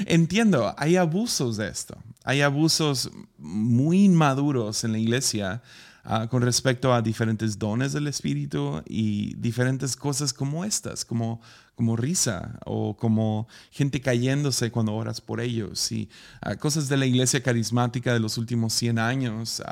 entiendo, 0.06 0.74
hay 0.76 0.96
abusos 0.96 1.56
de 1.56 1.68
esto, 1.68 1.96
hay 2.24 2.40
abusos 2.40 3.10
muy 3.38 4.04
inmaduros 4.04 4.84
en 4.84 4.92
la 4.92 4.98
iglesia 4.98 5.62
uh, 6.08 6.26
con 6.28 6.42
respecto 6.42 6.92
a 6.92 7.02
diferentes 7.02 7.58
dones 7.58 7.92
del 7.92 8.06
Espíritu 8.06 8.82
y 8.86 9.34
diferentes 9.36 9.94
cosas 9.96 10.32
como 10.32 10.64
estas, 10.64 11.04
como, 11.04 11.40
como 11.74 11.96
risa 11.96 12.58
o 12.64 12.96
como 12.96 13.46
gente 13.70 14.00
cayéndose 14.00 14.70
cuando 14.70 14.94
oras 14.94 15.20
por 15.20 15.40
ellos 15.40 15.92
y 15.92 16.08
uh, 16.46 16.56
cosas 16.58 16.88
de 16.88 16.96
la 16.96 17.06
iglesia 17.06 17.42
carismática 17.42 18.12
de 18.12 18.20
los 18.20 18.38
últimos 18.38 18.72
100 18.72 18.98
años. 18.98 19.62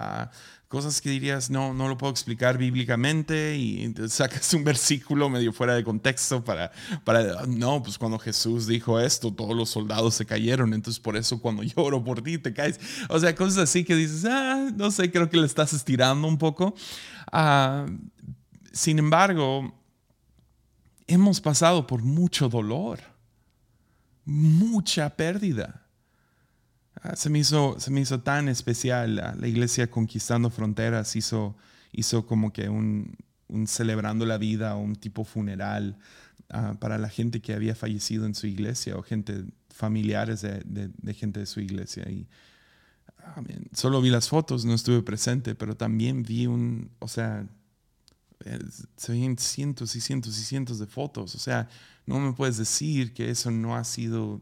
Cosas 0.68 1.00
que 1.00 1.10
dirías, 1.10 1.48
no, 1.48 1.72
no 1.74 1.88
lo 1.88 1.96
puedo 1.96 2.10
explicar 2.10 2.58
bíblicamente 2.58 3.56
y 3.56 3.94
sacas 4.08 4.52
un 4.52 4.64
versículo 4.64 5.30
medio 5.30 5.52
fuera 5.52 5.76
de 5.76 5.84
contexto 5.84 6.42
para, 6.42 6.72
para, 7.04 7.46
no, 7.46 7.84
pues 7.84 7.96
cuando 7.98 8.18
Jesús 8.18 8.66
dijo 8.66 8.98
esto, 8.98 9.32
todos 9.32 9.56
los 9.56 9.70
soldados 9.70 10.16
se 10.16 10.26
cayeron, 10.26 10.74
entonces 10.74 10.98
por 10.98 11.16
eso 11.16 11.40
cuando 11.40 11.62
lloro 11.62 12.02
por 12.02 12.20
ti 12.20 12.38
te 12.38 12.52
caes. 12.52 12.80
O 13.08 13.20
sea, 13.20 13.32
cosas 13.36 13.58
así 13.58 13.84
que 13.84 13.94
dices, 13.94 14.24
ah, 14.24 14.70
no 14.74 14.90
sé, 14.90 15.12
creo 15.12 15.30
que 15.30 15.36
le 15.36 15.46
estás 15.46 15.72
estirando 15.72 16.26
un 16.26 16.36
poco. 16.36 16.74
Uh, 17.32 17.88
sin 18.72 18.98
embargo, 18.98 19.72
hemos 21.06 21.40
pasado 21.40 21.86
por 21.86 22.02
mucho 22.02 22.48
dolor, 22.48 22.98
mucha 24.24 25.10
pérdida 25.10 25.85
Ah, 27.02 27.16
se, 27.16 27.30
me 27.30 27.38
hizo, 27.38 27.78
se 27.78 27.90
me 27.90 28.00
hizo 28.00 28.20
tan 28.20 28.48
especial. 28.48 29.16
La, 29.16 29.48
iglesia 29.48 29.90
Conquistando 29.90 30.50
Fronteras 30.50 31.16
hizo, 31.16 31.56
hizo 31.92 32.26
como 32.26 32.52
que 32.52 32.68
un, 32.68 33.16
celebrando 33.66 34.26
la 34.26 34.38
vida, 34.38 34.76
un 34.76 34.96
tipo 34.96 35.24
funeral 35.24 35.98
uh, 36.52 36.76
para 36.76 36.98
la 36.98 37.08
gente 37.08 37.40
que 37.40 37.54
había 37.54 37.74
fallecido 37.74 38.26
en 38.26 38.34
su 38.34 38.46
iglesia 38.46 38.96
o 38.96 39.02
gente 39.02 39.44
familiares 39.70 40.40
de, 40.40 41.14
gente 41.14 41.40
de 41.40 41.46
su 41.46 41.60
iglesia. 41.60 42.08
Y 42.08 42.26
uh, 43.36 43.42
solo 43.72 44.00
vi 44.00 44.10
las 44.10 44.28
fotos, 44.28 44.64
no 44.64 44.74
estuve 44.74 45.02
presente, 45.02 45.54
pero 45.54 45.76
también 45.76 46.22
vi 46.22 46.46
un, 46.46 46.90
o 46.98 47.08
sea, 47.08 47.46
se 48.96 49.12
ven 49.12 49.38
cientos 49.38 49.96
y 49.96 50.00
cientos 50.00 50.38
y 50.38 50.44
cientos 50.44 50.78
de 50.78 50.86
fotos. 50.86 51.34
O 51.34 51.38
sea, 51.38 51.68
no 52.06 52.20
me 52.20 52.32
puedes 52.32 52.56
decir 52.56 53.12
que 53.12 53.30
eso 53.30 53.50
no 53.50 53.76
ha 53.76 53.84
sido 53.84 54.40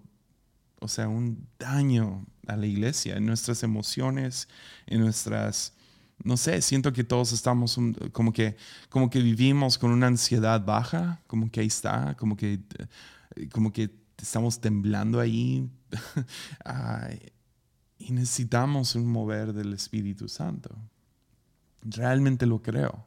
o 0.85 0.89
sea, 0.89 1.09
un 1.09 1.49
daño 1.59 2.27
a 2.49 2.57
la 2.57 2.67
iglesia, 2.67 3.17
en 3.17 3.27
nuestras 3.27 3.63
emociones, 3.63 4.49
en 4.87 5.01
nuestras, 5.01 5.75
no 6.23 6.37
sé, 6.37 6.63
siento 6.63 6.93
que 6.93 7.05
todos 7.05 7.33
estamos 7.33 7.79
como, 8.13 8.33
que, 8.33 8.57
como 8.89 9.11
que 9.11 9.21
vivimos 9.21 9.79
con 9.79 9.91
una 9.91 10.07
ansiedad 10.07 10.65
baja, 10.65 11.21
como 11.27 11.51
que 11.51 11.61
ahí 11.61 11.67
está, 11.67 12.17
como 12.19 12.37
que, 12.37 12.61
como 13.53 13.73
que 13.73 13.91
estamos 14.19 14.61
temblando 14.61 15.21
ahí. 15.21 15.69
y 17.99 18.13
necesitamos 18.13 18.95
un 18.95 19.07
mover 19.07 19.53
del 19.53 19.73
Espíritu 19.73 20.29
Santo. 20.29 20.77
Realmente 21.83 22.47
lo 22.47 22.63
creo. 22.63 23.07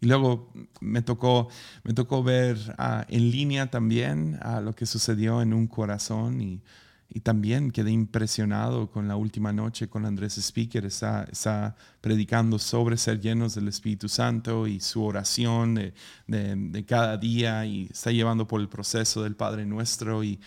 Y 0.00 0.06
luego 0.06 0.52
me 0.80 1.02
tocó, 1.02 1.48
me 1.82 1.94
tocó 1.94 2.22
ver 2.22 2.56
uh, 2.78 3.02
en 3.08 3.30
línea 3.30 3.70
también 3.70 4.38
uh, 4.44 4.60
lo 4.60 4.74
que 4.74 4.86
sucedió 4.86 5.40
en 5.40 5.54
un 5.54 5.66
corazón 5.66 6.40
y, 6.40 6.62
y, 7.08 7.20
también 7.20 7.70
quedé 7.70 7.90
impresionado 7.90 8.90
con 8.90 9.08
la 9.08 9.16
última 9.16 9.52
noche 9.52 9.88
con 9.88 10.04
Andrés 10.04 10.38
Speaker. 10.38 10.84
Está, 10.84 11.24
está 11.24 11.76
predicando 12.00 12.58
sobre 12.58 12.96
ser 12.96 13.20
llenos 13.20 13.54
del 13.54 13.68
Espíritu 13.68 14.08
Santo 14.08 14.66
y 14.66 14.80
su 14.80 15.04
oración 15.04 15.74
de, 15.74 15.94
de, 16.26 16.54
de, 16.56 16.84
cada 16.84 17.16
día 17.16 17.64
y 17.66 17.88
está 17.90 18.10
llevando 18.10 18.46
por 18.46 18.60
el 18.60 18.68
proceso 18.68 19.22
del 19.22 19.36
Padre 19.36 19.66
Nuestro 19.66 20.22
y, 20.24 20.40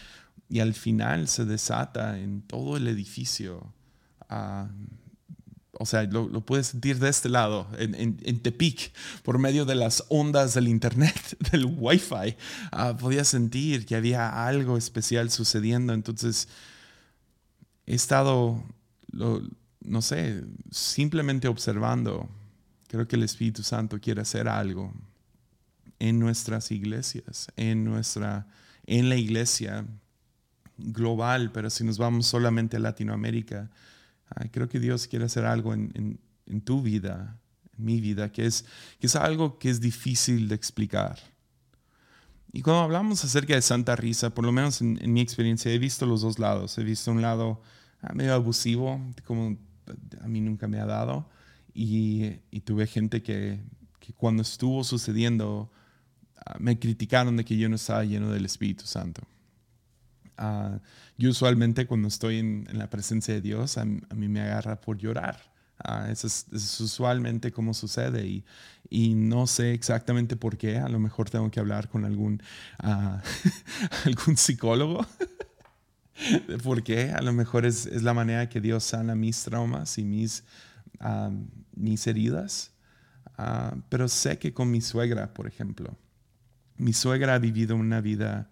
y 0.50 0.60
al 0.60 0.74
final 0.74 1.28
se 1.28 1.46
desata 1.46 2.20
en 2.20 2.42
todo 2.42 2.78
el 2.78 2.88
edificio. 2.88 3.74
Uh, 4.30 4.68
o 5.82 5.86
sea, 5.86 6.04
lo, 6.04 6.28
lo, 6.28 6.42
puedes 6.42 6.68
sentir 6.68 7.00
de 7.00 7.08
este 7.08 7.30
lado, 7.30 7.66
en, 7.78 7.96
en, 7.96 8.40
Tepic, 8.42 8.92
por 9.24 9.40
medio 9.40 9.64
de 9.64 9.76
las 9.76 10.04
ondas 10.10 10.54
del 10.54 10.68
internet, 10.68 11.38
del 11.52 11.66
wifi, 11.66 12.36
uh, 12.74 12.98
podías 12.98 13.30
sentir 13.30 13.86
que 13.86 13.96
había 13.96 14.46
algo 14.46 14.76
especial 14.76 15.32
sucediendo. 15.32 15.94
Entonces, 15.94 16.50
he 17.86 17.96
estado, 17.96 18.62
no 19.14 20.02
sé, 20.02 20.44
simplemente 20.70 21.48
observando. 21.48 22.30
Creo 22.90 23.08
que 23.08 23.16
el 23.16 23.24
Espíritu 23.24 23.64
Santo 23.64 24.02
quiere 24.02 24.20
hacer 24.20 24.50
algo 24.50 24.94
en 25.98 26.20
nuestras 26.20 26.72
iglesias, 26.72 27.48
en 27.56 27.86
nuestra, 27.86 28.48
en 28.86 29.08
la 29.08 29.16
iglesia 29.16 29.86
global, 30.78 31.52
pero 31.54 31.70
si 31.70 31.86
nos 31.86 31.98
vamos 31.98 32.28
solamente 32.28 32.76
a 32.76 32.80
Latinoamérica, 32.82 33.70
creo 34.52 34.70
que 34.70 34.80
Dios 34.80 35.08
quiere 35.08 35.26
hacer 35.26 35.46
algo 35.46 35.74
en, 35.74 36.20
en, 36.46 36.62
tu 36.62 36.82
vida, 36.82 37.40
en 37.78 37.86
mi 37.86 38.02
vida, 38.02 38.32
que 38.32 38.46
es, 38.46 38.66
que 39.00 39.08
es 39.08 39.16
algo 39.16 39.58
que 39.58 39.70
es 39.70 39.80
difícil 39.80 40.48
de 40.48 40.56
explicar. 40.56 41.20
Y 42.52 42.62
cuando 42.62 42.84
hablamos 42.84 43.24
acerca 43.24 43.54
de 43.54 43.62
Santa 43.62 43.96
Risa, 43.96 44.32
por 44.32 44.46
lo 44.46 44.52
menos 44.52 44.82
en, 44.82 44.98
en 45.02 45.14
mi 45.14 45.22
experiencia, 45.22 45.72
he 45.72 45.78
visto 45.78 46.06
los 46.06 46.22
dos 46.22 46.40
lados. 46.40 46.78
He 46.78 46.84
visto 46.84 47.12
un 47.12 47.22
lado 47.22 47.62
ah, 48.02 48.14
medio 48.14 48.34
abusivo, 48.34 49.00
como 49.26 49.58
a 50.22 50.28
mí 50.28 50.42
nunca 50.42 50.68
me 50.68 50.80
ha 50.80 50.86
dado, 50.86 51.30
y, 51.74 52.40
y 52.52 52.62
tuve 52.62 52.88
gente 52.88 53.22
que, 53.22 53.60
que, 54.00 54.14
cuando 54.14 54.42
estuvo 54.42 54.84
sucediendo 54.84 55.72
ah, 56.46 56.58
me 56.60 56.80
criticaron 56.80 57.38
de 57.38 57.46
que 57.46 57.58
yo 57.58 57.70
no 57.70 57.76
estaba 57.76 58.04
lleno 58.04 58.32
del 58.32 58.46
Espíritu 58.46 58.86
Santo. 58.86 59.22
Uh, 60.40 60.80
yo 61.18 61.32
usualmente 61.32 61.86
cuando 61.86 62.08
estoy 62.08 62.38
en, 62.38 62.66
en, 62.70 62.78
la 62.78 62.90
presencia 62.90 63.34
de 63.34 63.42
Dios, 63.42 63.78
a, 63.78 63.82
a 63.82 64.16
mí 64.16 64.30
me 64.30 64.40
agarra 64.40 64.80
por 64.80 64.98
llorar. 64.98 65.38
Uh, 65.86 66.10
eso, 66.10 66.28
es, 66.28 66.46
eso, 66.48 66.56
es, 66.56 66.80
usualmente 66.80 67.52
como 67.52 67.74
sucede 67.74 68.26
y, 68.26 68.46
y, 68.90 69.16
no 69.16 69.48
sé 69.48 69.74
exactamente 69.74 70.38
por 70.38 70.58
qué. 70.58 70.78
A 70.78 70.88
lo 70.88 71.00
mejor 71.00 71.30
tengo 71.30 71.52
que 71.52 71.60
hablar 71.60 71.90
con 71.90 72.06
algún, 72.06 72.42
uh, 72.84 73.18
algún 74.06 74.38
psicólogo. 74.38 75.06
¿Por 76.64 76.84
qué? 76.84 77.12
A 77.12 77.22
lo 77.22 77.34
mejor 77.34 77.66
es, 77.66 77.86
es, 77.86 78.04
la 78.04 78.14
manera 78.14 78.48
que 78.48 78.62
Dios 78.62 78.84
sana 78.86 79.16
mis 79.16 79.44
traumas 79.44 79.98
y 79.98 80.04
mis, 80.04 80.44
mis 81.76 82.08
heridas. 82.08 82.72
pero 83.88 84.10
sé 84.10 84.38
que 84.38 84.54
con 84.54 84.70
mi 84.70 84.82
suegra, 84.82 85.34
por 85.34 85.48
ejemplo, 85.48 85.98
mi 86.76 86.92
suegra 86.92 87.36
ha 87.36 87.40
vivido 87.40 87.78
una 87.78 88.02
vida 88.02 88.50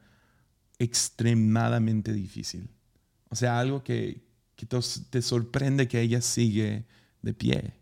extremadamente 0.79 2.13
difícil. 2.13 2.69
O 3.29 3.35
sea, 3.35 3.59
algo 3.59 3.83
que, 3.83 4.21
te 5.09 5.21
sorprende 5.21 5.87
que 5.87 6.01
ella 6.01 6.21
sigue 6.21 6.85
de 7.21 7.33
pie, 7.33 7.73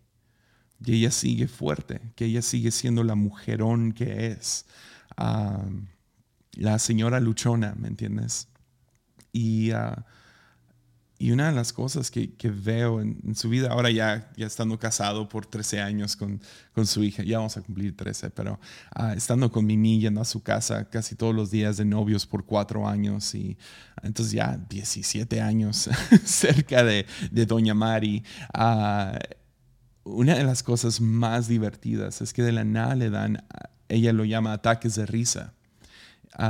que 0.83 0.93
ella 0.93 1.11
sigue 1.11 1.47
fuerte, 1.47 2.01
que 2.15 2.25
ella 2.25 2.41
sigue 2.41 2.71
siendo 2.71 3.03
la 3.03 3.15
mujerón 3.15 3.93
que 3.93 4.27
es, 4.27 4.65
ah, 5.15 5.63
la 6.53 6.79
señora 6.79 7.19
luchona, 7.19 7.75
¿me 7.77 7.87
entiendes? 7.87 8.49
Y 9.31 9.71
ah, 9.71 10.05
y 11.17 11.31
una 11.31 11.50
de 11.50 11.55
las 11.55 11.72
cosas 11.72 12.12
que, 12.12 12.29
veo 12.43 13.00
en, 13.00 13.36
su 13.36 13.48
vida, 13.48 13.69
ahora 13.69 13.89
ya, 13.89 14.29
ya 14.36 14.45
estando 14.45 14.77
casado 14.77 15.29
por 15.29 15.45
13 15.45 15.79
años 15.79 16.17
con, 16.17 16.41
con 16.74 16.86
su 16.86 17.03
hija, 17.03 17.24
ya 17.24 17.38
vamos 17.38 17.55
a 17.55 17.62
cumplir 17.62 17.95
13, 17.95 18.31
pero 18.31 18.60
ah, 18.93 19.13
estando 19.13 19.50
con 19.50 19.65
Mimi, 19.65 20.01
yendo 20.01 20.19
a 20.19 20.25
su 20.25 20.43
casa 20.43 20.89
casi 20.89 21.15
todos 21.15 21.34
los 21.34 21.51
días 21.51 21.77
de 21.77 21.86
novios 21.86 22.25
por 22.25 22.45
cuatro 22.45 22.86
años 22.86 23.34
y 23.34 23.57
entonces 24.03 24.34
ya 24.34 24.57
17 24.69 25.39
años 25.39 25.89
cerca 26.25 26.84
de, 26.84 27.05
de 27.31 27.45
Doña 27.45 27.74
Mari. 27.74 28.22
Uh, 28.53 29.17
una 30.03 30.36
de 30.36 30.43
las 30.43 30.63
cosas 30.63 31.00
más 31.00 31.48
divertidas 31.48 32.22
es 32.22 32.34
que 32.34 32.43
de 32.43 32.51
la 32.51 32.65
nada 32.65 32.93
le 32.95 33.10
dan, 33.10 33.43
ella 33.88 34.12
lo 34.12 34.25
llama 34.25 34.53
ataques 34.53 34.95
de 34.95 35.05
risa, 35.05 35.53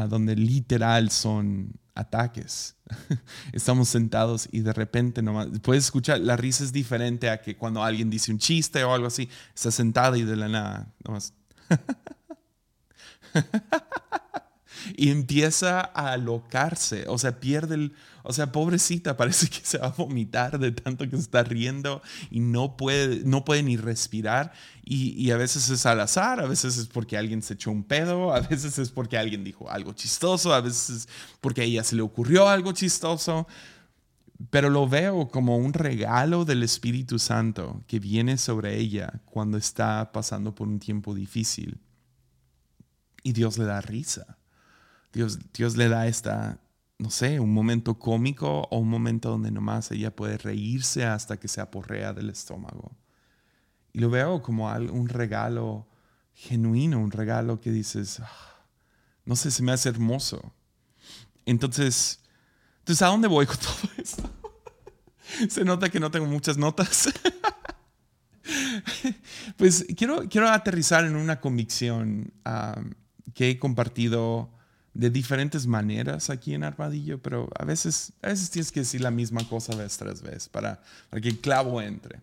donde 0.09 0.35
literal 0.35 1.09
son 1.09 1.79
ataques. 1.95 2.75
Estamos 3.53 3.89
sentados 3.89 4.47
y 4.51 4.59
de 4.59 4.73
repente 4.73 5.21
nomás, 5.21 5.47
puedes 5.61 5.85
escuchar, 5.85 6.19
la 6.19 6.37
risa 6.37 6.63
es 6.63 6.71
diferente 6.71 7.29
a 7.29 7.41
que 7.41 7.57
cuando 7.57 7.83
alguien 7.83 8.09
dice 8.09 8.31
un 8.31 8.37
chiste 8.37 8.83
o 8.83 8.93
algo 8.93 9.07
así, 9.07 9.29
está 9.55 9.71
sentada 9.71 10.17
y 10.17 10.23
de 10.23 10.35
la 10.35 10.47
nada, 10.47 10.87
nomás. 11.03 11.33
y 14.95 15.09
empieza 15.09 15.79
a 15.81 16.13
alocarse, 16.13 17.05
o 17.07 17.17
sea, 17.17 17.39
pierde 17.39 17.75
el, 17.75 17.93
o 18.27 18.33
sea, 18.33 18.51
pobrecita, 18.51 19.15
parece 19.17 19.47
que 19.47 19.61
se 19.63 19.77
va 19.77 19.87
a 19.87 19.91
vomitar 19.91 20.59
de 20.59 20.71
tanto 20.71 21.07
que 21.09 21.15
está 21.15 21.43
riendo 21.43 22.01
y 22.31 22.39
no 22.39 22.75
puede, 22.75 23.23
no 23.23 23.45
puede 23.45 23.63
ni 23.63 23.77
respirar. 23.77 24.51
Y, 24.83 25.31
a 25.31 25.37
veces 25.37 25.69
es 25.69 25.85
al 25.85 25.99
azar, 25.99 26.39
a 26.39 26.47
veces 26.47 26.77
es 26.77 26.87
porque 26.87 27.17
alguien 27.17 27.41
se 27.41 27.55
echó 27.55 27.71
un 27.71 27.83
pedo, 27.83 28.33
a 28.33 28.41
veces 28.41 28.77
es 28.77 28.89
porque 28.91 29.17
alguien 29.17 29.43
dijo 29.43 29.69
algo 29.69 29.93
chistoso, 29.93 30.53
a 30.53 30.61
veces 30.61 30.89
es 30.89 31.09
porque 31.41 31.61
a 31.61 31.63
ella 31.63 31.83
se 31.83 31.95
le 31.95 32.01
ocurrió 32.01 32.47
algo 32.47 32.71
chistoso. 32.71 33.47
Pero 34.49 34.69
lo 34.69 34.87
veo 34.87 35.29
como 35.29 35.57
un 35.57 35.73
regalo 35.73 36.45
del 36.45 36.61
Espíritu 36.61 37.19
Santo 37.19 37.83
que 37.87 37.99
viene 37.99 38.37
sobre 38.37 38.77
ella 38.77 39.21
cuando 39.25 39.57
está 39.57 40.11
pasando 40.11 40.53
por 40.53 40.67
un 40.67 40.79
tiempo 40.79 41.15
difícil. 41.15 41.79
Y 43.23 43.31
Dios 43.31 43.57
le 43.57 43.65
da 43.65 43.81
risa. 43.81 44.37
Dios, 45.15 45.39
Dios 45.53 45.77
le 45.77 45.87
da 45.87 46.07
esta, 46.07 46.59
no 46.99 47.09
sé, 47.09 47.39
un 47.39 47.53
momento 47.53 47.97
cómico 47.97 48.67
o 48.69 48.79
un 48.79 48.89
momento 48.89 49.29
donde 49.29 49.49
nomás 49.49 49.89
ella 49.91 50.13
puede 50.13 50.37
reírse 50.37 51.05
hasta 51.05 51.37
que 51.37 51.47
se 51.47 51.61
aporrea 51.61 52.11
del 52.11 52.29
estómago. 52.29 52.91
Y 53.93 53.99
lo 53.99 54.09
veo 54.09 54.41
como 54.41 54.69
un 54.73 55.07
regalo 55.07 55.87
genuino, 56.33 56.99
un 56.99 57.11
regalo 57.11 57.61
que 57.61 57.71
dices, 57.71 58.19
ah, 58.19 58.65
no 59.23 59.37
sé, 59.37 59.51
se 59.51 59.63
me 59.63 59.71
hace 59.71 59.87
hermoso. 59.87 60.53
Entonces, 61.45 62.19
entonces 62.79 63.01
¿a 63.01 63.07
dónde 63.07 63.29
voy 63.29 63.45
con 63.45 63.57
todo 63.57 63.91
esto? 63.97 64.29
se 65.49 65.63
nota 65.63 65.89
que 65.89 66.01
no 66.01 66.11
tengo 66.11 66.25
muchas 66.25 66.57
notas. 66.57 67.09
pues 69.55 69.85
quiero, 69.95 70.27
quiero 70.27 70.49
aterrizar 70.49 71.05
en 71.05 71.15
una 71.15 71.39
convicción 71.39 72.33
que 73.33 73.51
he 73.51 73.59
compartido 73.59 74.54
de 74.95 75.09
diferentes 75.09 75.67
maneras 75.67 76.29
aquí 76.29 76.53
en 76.53 76.63
Armadillo, 76.63 77.21
pero 77.21 77.49
a 77.59 77.65
veces, 77.65 78.13
a 78.21 78.29
veces 78.29 78.49
tienes 78.49 78.71
que 78.71 78.79
decir 78.79 79.01
la 79.01 79.11
misma 79.11 79.47
cosa 79.47 79.75
vez 79.75 79.97
tras 79.97 80.21
vez 80.21 80.47
para, 80.49 80.81
para 81.09 81.21
que 81.21 81.27
el 81.29 81.39
clavo 81.39 81.81
entre. 81.81 82.21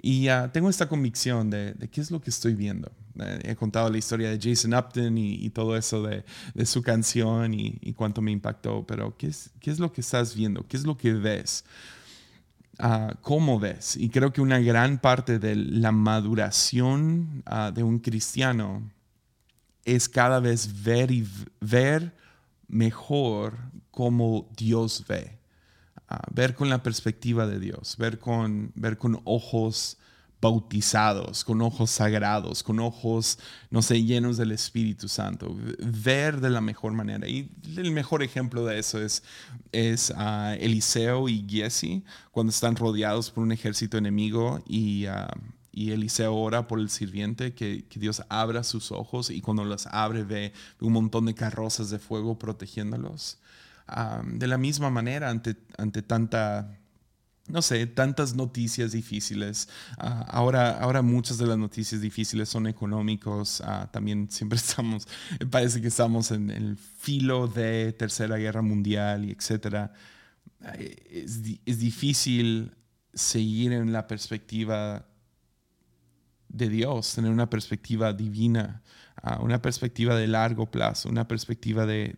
Y 0.00 0.28
tengo 0.52 0.70
esta 0.70 0.88
convicción 0.88 1.50
de, 1.50 1.74
de, 1.74 1.88
qué 1.88 2.00
es 2.00 2.10
lo 2.10 2.20
que 2.20 2.30
estoy 2.30 2.54
viendo. 2.54 2.90
Eh, 3.18 3.40
he 3.44 3.56
contado 3.56 3.90
la 3.90 3.98
historia 3.98 4.30
de 4.30 4.38
Jason 4.40 4.74
Upton 4.74 5.16
y, 5.18 5.48
todo 5.50 5.76
eso 5.76 6.02
de, 6.02 6.24
su 6.64 6.82
canción 6.82 7.52
y, 7.52 7.78
y, 7.80 7.92
cuánto 7.92 8.22
me 8.22 8.30
impactó, 8.30 8.84
pero 8.86 9.16
¿qué 9.16 9.28
es, 9.28 9.50
¿qué 9.60 9.70
es 9.70 9.78
lo 9.78 9.92
que 9.92 10.00
estás 10.00 10.34
viendo? 10.34 10.66
¿Qué 10.66 10.76
es 10.76 10.84
lo 10.84 10.96
que 10.96 11.12
ves? 11.12 11.64
Uh, 12.78 13.14
¿Cómo 13.20 13.58
ves? 13.58 13.96
Y 13.96 14.08
creo 14.10 14.32
que 14.32 14.40
una 14.40 14.58
gran 14.58 14.98
parte 14.98 15.38
de 15.38 15.54
la 15.54 15.92
maduración 15.92 17.42
uh, 17.50 17.72
de 17.72 17.82
un 17.82 17.98
cristiano 17.98 18.82
es 19.86 20.08
cada 20.08 20.40
vez 20.40 20.82
ver 20.82 21.10
y 21.10 21.26
ver 21.60 22.12
mejor 22.68 23.56
cómo 23.90 24.50
Dios 24.56 25.04
ve. 25.08 25.38
Ah, 26.08 26.22
ver 26.30 26.54
con 26.54 26.68
la 26.68 26.82
perspectiva 26.82 27.46
de 27.46 27.58
Dios, 27.58 27.96
ver 27.96 28.18
con, 28.18 28.72
ver 28.74 28.98
con 28.98 29.20
ojos 29.24 29.96
bautizados, 30.40 31.44
con 31.44 31.62
ojos 31.62 31.90
sagrados, 31.90 32.62
con 32.62 32.78
ojos, 32.78 33.38
no 33.70 33.80
sé, 33.80 34.04
llenos 34.04 34.36
del 34.36 34.52
Espíritu 34.52 35.08
Santo, 35.08 35.56
ver 35.80 36.40
de 36.40 36.50
la 36.50 36.60
mejor 36.60 36.92
manera. 36.92 37.26
Y 37.26 37.50
el 37.76 37.90
mejor 37.90 38.22
ejemplo 38.22 38.64
de 38.64 38.78
eso 38.78 39.00
es, 39.02 39.22
es 39.72 40.10
uh, 40.10 40.54
Eliseo 40.60 41.28
y 41.28 41.44
Giesi, 41.48 42.04
cuando 42.30 42.50
están 42.50 42.76
rodeados 42.76 43.30
por 43.30 43.42
un 43.42 43.50
ejército 43.50 43.98
enemigo 43.98 44.62
y, 44.68 45.06
uh, 45.06 45.26
y 45.76 45.90
Eliseo 45.90 46.34
ora 46.34 46.66
por 46.68 46.80
el 46.80 46.88
sirviente, 46.88 47.52
que, 47.52 47.84
Dios 47.96 48.22
abra 48.30 48.64
sus 48.64 48.92
ojos 48.92 49.28
y 49.28 49.42
cuando 49.42 49.62
los 49.62 49.86
abre 49.88 50.24
ve 50.24 50.54
un 50.80 50.94
montón 50.94 51.26
de 51.26 51.34
carrozas 51.34 51.90
de 51.90 51.98
fuego 51.98 52.38
protegiéndolos. 52.38 53.38
de 54.24 54.46
la 54.46 54.56
misma 54.56 54.88
manera, 54.88 55.28
ante, 55.28 55.54
ante 55.76 56.00
tanta, 56.00 56.78
no 57.48 57.60
sé, 57.60 57.86
tantas 57.86 58.34
noticias 58.34 58.92
difíciles. 58.92 59.68
Ah, 59.98 60.24
ahora, 60.30 60.78
ahora 60.78 61.02
muchas 61.02 61.36
de 61.36 61.46
las 61.46 61.58
noticias 61.58 62.00
difíciles 62.00 62.48
son 62.48 62.66
económicos. 62.68 63.60
Ah, 63.60 63.90
también 63.92 64.30
siempre 64.30 64.56
estamos, 64.66 65.06
parece 65.50 65.82
que 65.82 65.88
estamos 65.88 66.30
en, 66.30 66.50
el 66.50 66.78
filo 66.78 67.48
de 67.48 67.92
Tercera 67.92 68.38
Guerra 68.38 68.62
Mundial 68.62 69.26
y 69.26 69.30
etcétera. 69.30 69.92
Es, 70.78 71.42
es 71.66 71.78
difícil 71.78 72.72
seguir 73.12 73.72
en 73.72 73.92
la 73.92 74.06
perspectiva 74.06 75.06
de 76.56 76.68
Dios, 76.68 77.14
tener 77.14 77.30
una 77.30 77.50
perspectiva 77.50 78.12
divina, 78.12 78.82
ah, 79.22 79.38
una 79.42 79.60
perspectiva 79.60 80.16
de 80.16 80.26
largo 80.26 80.70
plazo, 80.70 81.08
una 81.08 81.28
perspectiva 81.28 81.86
de, 81.86 82.14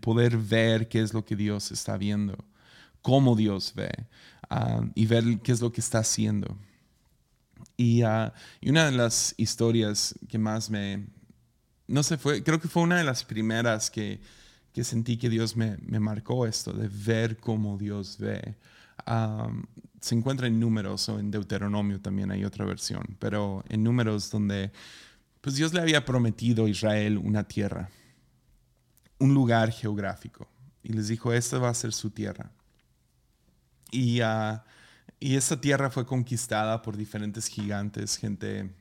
poder 0.00 0.36
ver 0.36 0.88
qué 0.88 1.00
es 1.00 1.12
lo 1.12 1.24
que 1.24 1.36
Dios 1.36 1.72
está 1.72 1.96
viendo, 1.96 2.36
cómo 3.00 3.34
Dios 3.36 3.72
ve 3.74 3.90
ah, 4.50 4.82
y 4.94 5.06
ver 5.06 5.40
qué 5.42 5.52
es 5.52 5.60
lo 5.60 5.72
que 5.72 5.80
está 5.80 5.98
haciendo. 5.98 6.56
Y, 7.76 8.02
ah, 8.02 8.32
una 8.64 8.86
de 8.86 8.92
las 8.92 9.34
historias 9.36 10.14
que 10.28 10.38
más 10.38 10.70
me, 10.70 11.06
no 11.88 12.02
sé, 12.02 12.18
fue, 12.18 12.42
creo 12.42 12.60
que 12.60 12.68
fue 12.68 12.82
una 12.82 12.98
de 12.98 13.04
las 13.04 13.24
primeras 13.24 13.90
que, 13.90 14.20
sentí 14.82 15.16
que 15.16 15.28
Dios 15.28 15.56
me, 15.56 15.76
me, 15.78 16.00
marcó 16.00 16.46
esto, 16.46 16.72
de 16.72 16.88
ver 16.88 17.36
cómo 17.38 17.76
Dios 17.76 18.16
ve 18.18 18.56
se 20.02 20.16
encuentra 20.16 20.48
en 20.48 20.58
números 20.58 21.08
o 21.08 21.20
en 21.20 21.30
Deuteronomio 21.30 22.00
también 22.00 22.32
hay 22.32 22.44
otra 22.44 22.64
versión, 22.64 23.16
pero 23.20 23.64
en 23.68 23.84
números 23.84 24.30
donde 24.30 24.72
pues 25.40 25.54
Dios 25.54 25.72
le 25.72 25.80
había 25.80 26.04
prometido 26.04 26.66
a 26.66 26.68
Israel 26.68 27.18
una 27.18 27.44
tierra, 27.44 27.88
un 29.18 29.32
lugar 29.32 29.70
geográfico, 29.70 30.48
y 30.82 30.92
les 30.92 31.06
dijo, 31.06 31.32
esta 31.32 31.58
va 31.58 31.68
a 31.68 31.74
ser 31.74 31.92
su 31.92 32.10
tierra. 32.10 32.50
Y, 33.92 34.20
uh, 34.22 34.58
y 35.20 35.36
esa 35.36 35.60
tierra 35.60 35.88
fue 35.88 36.04
conquistada 36.04 36.82
por 36.82 36.96
diferentes 36.96 37.46
gigantes, 37.46 38.16
gente, 38.16 38.74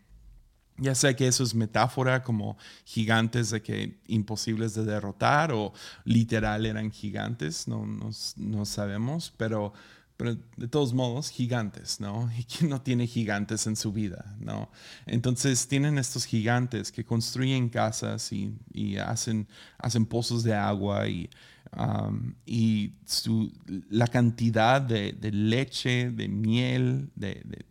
ya 0.78 0.96
sea 0.96 1.16
que 1.16 1.28
eso 1.28 1.44
es 1.44 1.54
metáfora 1.54 2.24
como 2.24 2.58
gigantes 2.84 3.52
de 3.52 3.62
que 3.62 4.02
imposibles 4.08 4.74
de 4.74 4.86
derrotar 4.86 5.52
o 5.52 5.72
literal 6.04 6.66
eran 6.66 6.90
gigantes, 6.90 7.68
no, 7.68 7.86
no, 7.86 8.10
no 8.38 8.66
sabemos, 8.66 9.32
pero 9.38 9.74
pero 10.22 10.38
de 10.56 10.68
todos 10.68 10.94
modos, 10.94 11.32
gigantes, 11.32 12.00
¿no? 12.00 12.30
¿Y 12.38 12.44
quién 12.44 12.70
no 12.70 12.80
tiene 12.80 13.08
gigantes 13.08 13.66
en 13.66 13.76
su 13.76 13.92
vida, 13.92 14.36
¿no? 14.40 14.70
Entonces 15.08 15.68
tienen 15.68 15.98
estos 15.98 16.26
gigantes 16.26 16.92
que 16.92 17.04
construyen 17.04 17.70
casas 17.70 18.32
y, 18.32 18.98
hacen, 18.98 19.48
hacen 19.80 20.06
pozos 20.06 20.44
de 20.44 20.54
agua 20.54 21.08
y, 21.08 21.28
um, 21.76 22.36
y 22.46 22.94
su, 23.04 23.52
la 23.90 24.06
cantidad 24.06 24.80
de, 24.80 25.14
de, 25.14 25.32
leche, 25.32 26.12
de 26.12 26.28
miel, 26.28 27.10
de, 27.16 27.42
de, 27.44 27.66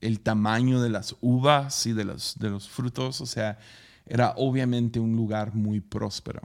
el 0.00 0.20
tamaño 0.20 0.80
de 0.80 0.90
las 0.90 1.16
uvas 1.20 1.84
y 1.84 1.92
de 1.92 2.04
los, 2.04 2.38
de 2.38 2.48
los 2.48 2.68
frutos, 2.68 3.20
o 3.20 3.26
sea, 3.26 3.58
era 4.06 4.34
obviamente 4.36 5.00
un 5.00 5.16
lugar 5.16 5.52
muy 5.52 5.80
próspero. 5.80 6.42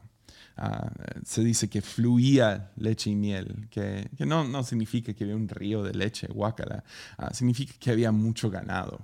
Ah, 0.57 0.89
se 1.25 1.43
dice 1.43 1.69
que 1.69 1.81
fluía 1.81 2.71
leche 2.77 3.09
y 3.09 3.15
miel, 3.15 3.67
que, 3.69 4.09
no, 4.19 4.45
no, 4.45 4.63
significa 4.63 5.13
que 5.13 5.25
había 5.25 5.35
un 5.35 5.49
río 5.49 5.83
de 5.83 5.93
leche, 5.93 6.27
guacala, 6.27 6.85
ah, 7.17 7.33
significa 7.33 7.73
que 7.77 7.91
había 7.91 8.11
mucho 8.11 8.49
ganado. 8.49 9.01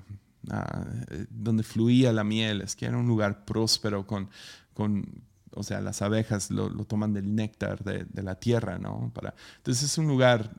Ah, 0.50 0.86
donde 1.30 1.64
fluía 1.64 2.14
la 2.14 2.24
miel, 2.24 2.62
es 2.62 2.76
que 2.76 2.86
era 2.86 2.98
un 2.98 3.08
lugar 3.08 3.46
próspero 3.46 4.08
con, 4.08 4.30
con, 4.74 5.06
o 5.54 5.62
sea, 5.62 5.82
las 5.82 6.02
abejas 6.02 6.50
lo, 6.52 6.70
toman 6.86 7.14
del 7.14 7.36
néctar 7.36 7.84
de, 7.84 8.24
la 8.24 8.36
tierra, 8.36 8.80
¿no? 8.80 9.12
Para, 9.14 9.36
entonces 9.58 9.84
es 9.84 9.98
un 9.98 10.08
lugar 10.08 10.52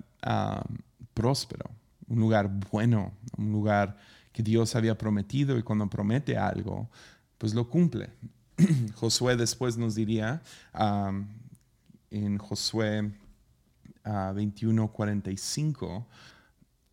próspero, 1.15 1.71
un 2.07 2.21
lugar 2.21 2.51
bueno, 2.71 3.13
un 3.39 3.51
lugar 3.51 3.97
que 4.33 4.43
Dios 4.43 4.77
había 4.77 4.97
prometido 4.97 5.59
y 5.59 5.63
cuando 5.63 5.89
promete 5.89 6.37
algo, 6.37 6.89
pues 7.39 7.55
lo 7.55 7.69
cumple. 7.69 8.11
Josué 8.97 9.37
después 9.37 9.77
nos 9.77 9.95
diría 9.95 10.43
en 12.11 12.39
Josué 12.39 13.13
21:45, 14.05 16.05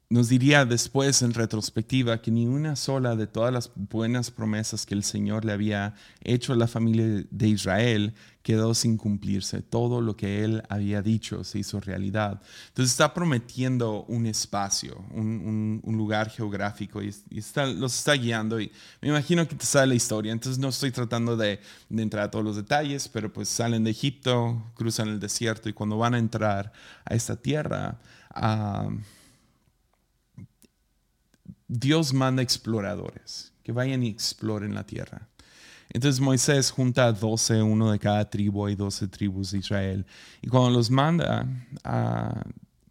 nos 0.10 0.28
diría 0.28 0.66
después 0.66 1.22
en 1.22 1.36
retrospectiva 1.36 2.20
que 2.20 2.32
ni 2.32 2.48
una 2.48 2.76
sola 2.76 3.16
de 3.16 3.28
todas 3.28 3.54
las 3.54 3.72
buenas 3.76 4.32
promesas 4.32 4.88
que 4.88 4.96
el 4.96 5.04
Señor 5.04 5.46
le 5.46 5.52
había 5.52 5.94
hecho 6.24 6.52
a 6.52 6.56
la 6.56 6.68
familia 6.68 7.24
de 7.30 7.48
Israel 7.48 8.16
quedó 8.42 8.74
sin 8.74 8.98
cumplirse. 8.98 9.62
Todo 9.62 10.02
lo 10.02 10.18
que 10.18 10.44
Él 10.44 10.64
había 10.68 11.04
dicho 11.04 11.44
se 11.44 11.60
hizo 11.60 11.80
realidad. 11.80 12.42
Entonces 12.70 12.94
está 12.94 13.14
prometiendo 13.14 14.06
un 14.06 14.26
espacio, 14.26 15.06
un, 15.12 15.80
lugar 15.86 16.32
geográfico 16.32 17.04
y, 17.04 17.14
los 17.76 17.96
está 17.96 18.14
guiando. 18.14 18.60
Y 18.60 18.72
me 19.02 19.10
imagino 19.10 19.48
que 19.48 19.54
te 19.54 19.66
sale 19.66 19.90
la 19.90 19.96
historia. 19.96 20.32
Entonces 20.32 20.58
no 20.58 20.70
estoy 20.70 20.90
tratando 20.90 21.38
de, 21.38 21.60
entrar 21.92 22.24
a 22.24 22.32
todos 22.32 22.44
los 22.44 22.56
detalles, 22.56 23.08
pero 23.10 23.32
pues 23.32 23.48
salen 23.48 23.84
de 23.84 23.92
Egipto, 23.92 24.72
cruzan 24.74 25.10
el 25.10 25.20
desierto 25.20 25.70
y 25.70 25.74
cuando 25.74 26.00
van 26.00 26.16
a 26.16 26.18
entrar 26.18 26.74
a 27.06 27.14
esta 27.14 27.36
tierra... 27.36 28.00
Uh, 28.36 28.98
Dios 31.70 32.14
manda 32.14 32.42
exploradores 32.42 33.54
que 33.64 33.72
vayan 33.72 34.02
y 34.02 34.10
exploren 34.10 34.74
la 34.74 34.84
tierra. 34.84 35.28
Entonces 35.92 36.20
Moisés 36.20 36.72
junta 36.72 37.06
a 37.06 37.14
12, 37.14 37.62
uno 37.62 37.92
de 37.92 38.00
cada 38.00 38.28
tribu, 38.28 38.68
y 38.68 38.76
12 38.76 39.08
tribus 39.08 39.52
de 39.52 39.60
Israel. 39.60 40.06
Y 40.42 40.48
cuando 40.48 40.72
los 40.72 40.90
manda, 40.90 41.48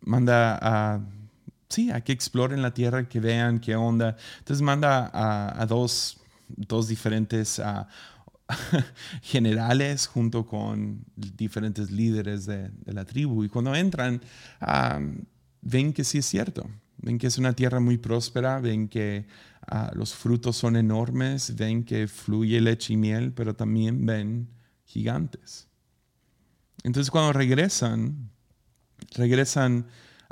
manda 0.01 0.59
a, 0.63 1.01
sí, 1.69 1.91
a 1.91 2.01
que 2.01 2.13
exploren 2.13 2.63
la 2.63 2.73
tierra, 2.73 3.09
que 3.09 3.19
vean 3.19 3.59
qué 3.59 3.75
onda. 3.75 4.17
Entonces 4.39 4.63
manda 4.63 5.11
a, 5.13 5.67
dos, 5.67 6.19
dos 6.49 6.87
diferentes 6.87 7.61
generales 9.23 10.07
junto 10.07 10.47
con 10.47 11.05
diferentes 11.17 11.91
líderes 11.91 12.47
de, 12.47 12.71
la 12.87 13.05
tribu. 13.05 13.43
Y 13.43 13.49
cuando 13.49 13.75
entran, 13.75 14.21
ven 15.63 15.93
que 15.93 16.05
sí 16.05 16.19
es 16.19 16.27
cierto 16.27 16.69
ven 16.99 17.19
que 17.19 17.27
es 17.27 17.39
una 17.39 17.53
tierra 17.53 17.81
muy 17.81 17.99
próspera, 17.99 18.61
ven 18.61 18.89
que 18.89 19.27
ah, 19.67 19.91
los 19.95 20.15
frutos 20.15 20.57
son 20.57 20.77
enormes, 20.77 21.57
ven 21.57 21.85
que 21.85 22.09
fluye 22.09 22.61
leche 22.61 22.95
y 22.95 22.97
miel, 22.97 23.33
pero 23.33 23.55
también 23.55 24.05
ven 24.05 24.49
gigantes. 24.85 25.69
Entonces 26.83 27.11
cuando 27.11 27.33
regresan, 27.33 28.31
regresan 29.15 29.87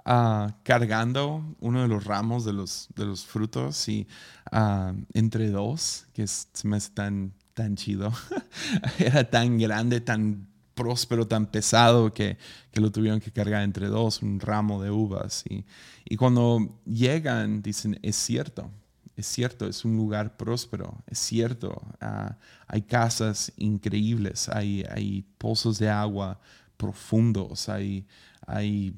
ah, 0.04 0.56
cargando 0.62 1.56
uno 1.60 1.82
de 1.82 1.88
los 1.88 2.04
ramos 2.04 2.44
de 2.44 2.52
los, 2.52 2.88
de 2.94 3.06
los 3.06 3.24
frutos 3.24 3.88
y 3.88 4.06
ah, 4.50 4.92
entre 5.14 5.50
dos, 5.50 6.06
que 6.12 6.26
se 6.26 6.68
me 6.68 6.76
hace 6.76 6.90
tan, 6.90 7.32
tan 7.54 7.76
chido, 7.76 8.12
era 8.98 9.28
tan 9.28 9.58
grande, 9.58 10.00
tan 10.00 10.48
próspero, 10.76 11.26
tan 11.26 11.46
pesado 11.46 12.14
que, 12.14 12.38
lo 12.74 12.92
tuvieron 12.92 13.20
que 13.20 13.32
cargar 13.32 13.62
entre 13.62 13.88
dos, 13.88 14.22
un 14.22 14.38
ramo 14.38 14.80
de 14.82 14.90
uvas. 14.90 15.42
Y, 15.48 15.64
y 16.04 16.16
cuando 16.16 16.78
llegan, 16.84 17.62
dicen, 17.62 17.98
es 18.02 18.14
cierto, 18.14 18.70
es 19.16 19.26
cierto, 19.26 19.66
es 19.66 19.84
un 19.84 19.96
lugar 19.96 20.36
próspero, 20.36 21.02
es 21.06 21.18
cierto, 21.18 21.82
ah, 22.00 22.36
hay 22.66 22.82
casas 22.82 23.50
increíbles, 23.56 24.50
hay, 24.50 24.84
hay 24.90 25.24
pozos 25.38 25.78
de 25.78 25.88
agua 25.88 26.38
profundos, 26.76 27.70
hay, 27.70 28.06
hay 28.46 28.94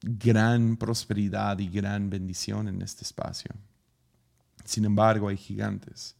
gran 0.00 0.78
prosperidad 0.78 1.58
y 1.58 1.68
gran 1.68 2.08
bendición 2.08 2.68
en 2.68 2.80
este 2.80 3.04
espacio. 3.04 3.50
Sin 4.64 4.86
embargo, 4.86 5.28
hay 5.28 5.36
gigantes. 5.36 6.16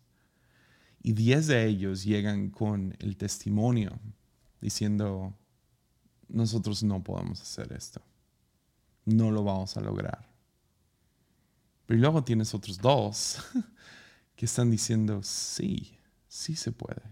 Y 1.03 1.12
diez 1.12 1.47
de 1.47 1.66
ellos 1.66 2.05
llegan 2.05 2.51
con 2.51 2.94
el 2.99 3.16
testimonio 3.16 3.99
diciendo, 4.61 5.37
nosotros 6.29 6.83
no 6.83 7.03
podemos 7.03 7.40
hacer 7.40 7.73
esto, 7.73 8.03
no 9.05 9.31
lo 9.31 9.42
vamos 9.44 9.77
a 9.77 9.81
lograr. 9.81 10.29
Pero 11.87 12.01
luego 12.01 12.23
tienes 12.23 12.55
otros 12.55 12.79
dos 12.79 13.38
que 14.37 14.44
están 14.44 14.71
diciendo, 14.71 15.23
sí, 15.23 15.99
sí 16.29 16.55
se 16.55 16.73
puede, 16.73 17.03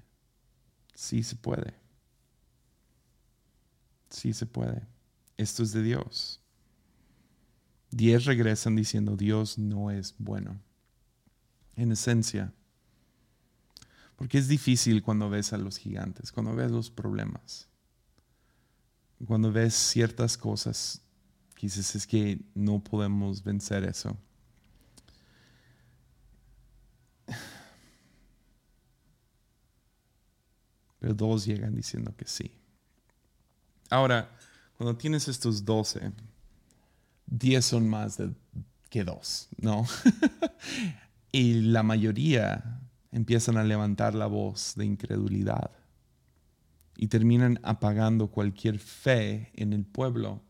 sí 0.94 1.22
se 1.22 1.36
puede, 1.36 1.74
sí 4.10 4.32
se 4.32 4.46
puede, 4.46 4.86
esto 5.36 5.62
es 5.62 5.72
de 5.72 5.82
Dios. 5.82 6.40
Diez 7.90 8.24
regresan 8.24 8.76
diciendo, 8.76 9.16
Dios 9.16 9.58
no 9.58 9.90
es 9.90 10.14
bueno. 10.18 10.60
En 11.76 11.92
esencia, 11.92 12.52
porque 14.16 14.38
es 14.38 14.48
difícil 14.48 15.02
cuando 15.02 15.28
ves 15.28 15.52
a 15.52 15.58
los 15.58 15.76
gigantes, 15.76 16.32
cuando 16.32 16.54
ves 16.54 16.70
los 16.70 16.90
problemas, 16.90 17.68
cuando 19.26 19.52
ves 19.52 19.74
ciertas 19.74 20.38
cosas, 20.38 21.02
quizás 21.54 21.94
es 21.94 22.06
que 22.06 22.40
no 22.54 22.82
podemos 22.82 23.44
vencer 23.44 23.84
eso. 23.84 24.16
Pero 30.98 31.14
dos 31.14 31.44
llegan 31.44 31.74
diciendo 31.74 32.14
que 32.16 32.26
sí. 32.26 32.50
Ahora, 33.90 34.30
cuando 34.76 34.96
tienes 34.96 35.28
estos 35.28 35.64
doce, 35.64 36.10
diez 37.26 37.66
son 37.66 37.88
más 37.88 38.18
que 38.88 39.04
dos, 39.04 39.48
¿no? 39.58 39.86
y 41.32 41.60
la 41.60 41.82
mayoría 41.82 42.80
empiezan 43.16 43.56
a 43.56 43.64
levantar 43.64 44.14
la 44.14 44.26
voz 44.26 44.74
de 44.76 44.84
incredulidad 44.84 45.70
y 46.98 47.08
terminan 47.08 47.58
apagando 47.62 48.30
cualquier 48.30 48.78
fe 48.78 49.52
en 49.54 49.72
el 49.72 49.86
pueblo 49.86 50.42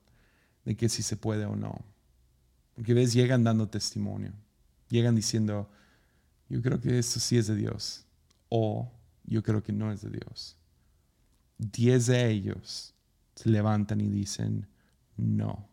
de 0.64 0.76
que 0.76 0.88
si 0.88 1.04
se 1.04 1.16
puede 1.16 1.44
o 1.44 1.54
no. 1.54 1.84
Porque 2.74 2.92
ves, 2.92 3.12
llegan 3.12 3.44
dando 3.44 3.68
testimonio, 3.68 4.32
llegan 4.88 5.14
diciendo, 5.14 5.70
yo 6.48 6.60
creo 6.60 6.80
que 6.80 6.98
esto 6.98 7.20
sí 7.20 7.38
es 7.38 7.46
de 7.46 7.54
Dios 7.54 8.04
o 8.48 8.90
yo 9.22 9.44
creo 9.44 9.62
que 9.62 9.72
no 9.72 9.92
es 9.92 10.02
de 10.02 10.10
Dios. 10.10 10.56
Diez 11.58 12.06
de 12.06 12.28
ellos 12.28 12.96
se 13.36 13.48
levantan 13.48 14.00
y 14.00 14.08
dicen, 14.08 14.66
no, 15.16 15.68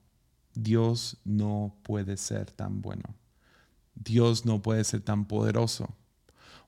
Dios 0.54 1.18
no 1.26 1.76
puede 1.82 2.18
ser 2.18 2.52
tan 2.52 2.84
bueno. 2.84 3.16
Dios 3.96 4.46
no 4.46 4.62
puede 4.62 4.84
ser 4.84 5.02
tan 5.02 5.26
poderoso 5.26 5.98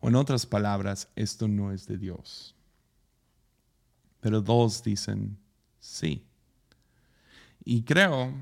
en 0.08 0.15
otras 0.15 0.46
palabras, 0.46 1.10
esto 1.15 1.48
no 1.48 1.72
es 1.72 1.88
de 1.88 1.98
Dios. 1.98 2.56
Pero 4.20 4.41
dos 4.41 4.84
dicen 4.84 5.38
sí. 5.80 6.26
Y 7.63 7.84
creo 7.84 8.34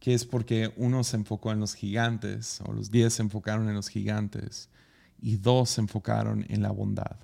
que 0.00 0.14
es 0.14 0.24
porque 0.24 0.72
uno 0.76 1.04
se 1.04 1.16
enfocó 1.16 1.52
en 1.52 1.60
los 1.60 1.74
gigantes, 1.74 2.60
o 2.64 2.72
los 2.72 2.90
diez 2.90 3.14
se 3.14 3.22
enfocaron 3.22 3.68
en 3.68 3.74
los 3.74 3.88
gigantes, 3.88 4.68
y 5.20 5.36
dos 5.36 5.70
se 5.70 5.80
enfocaron 5.80 6.46
en 6.48 6.62
la 6.62 6.70
bondad, 6.70 7.16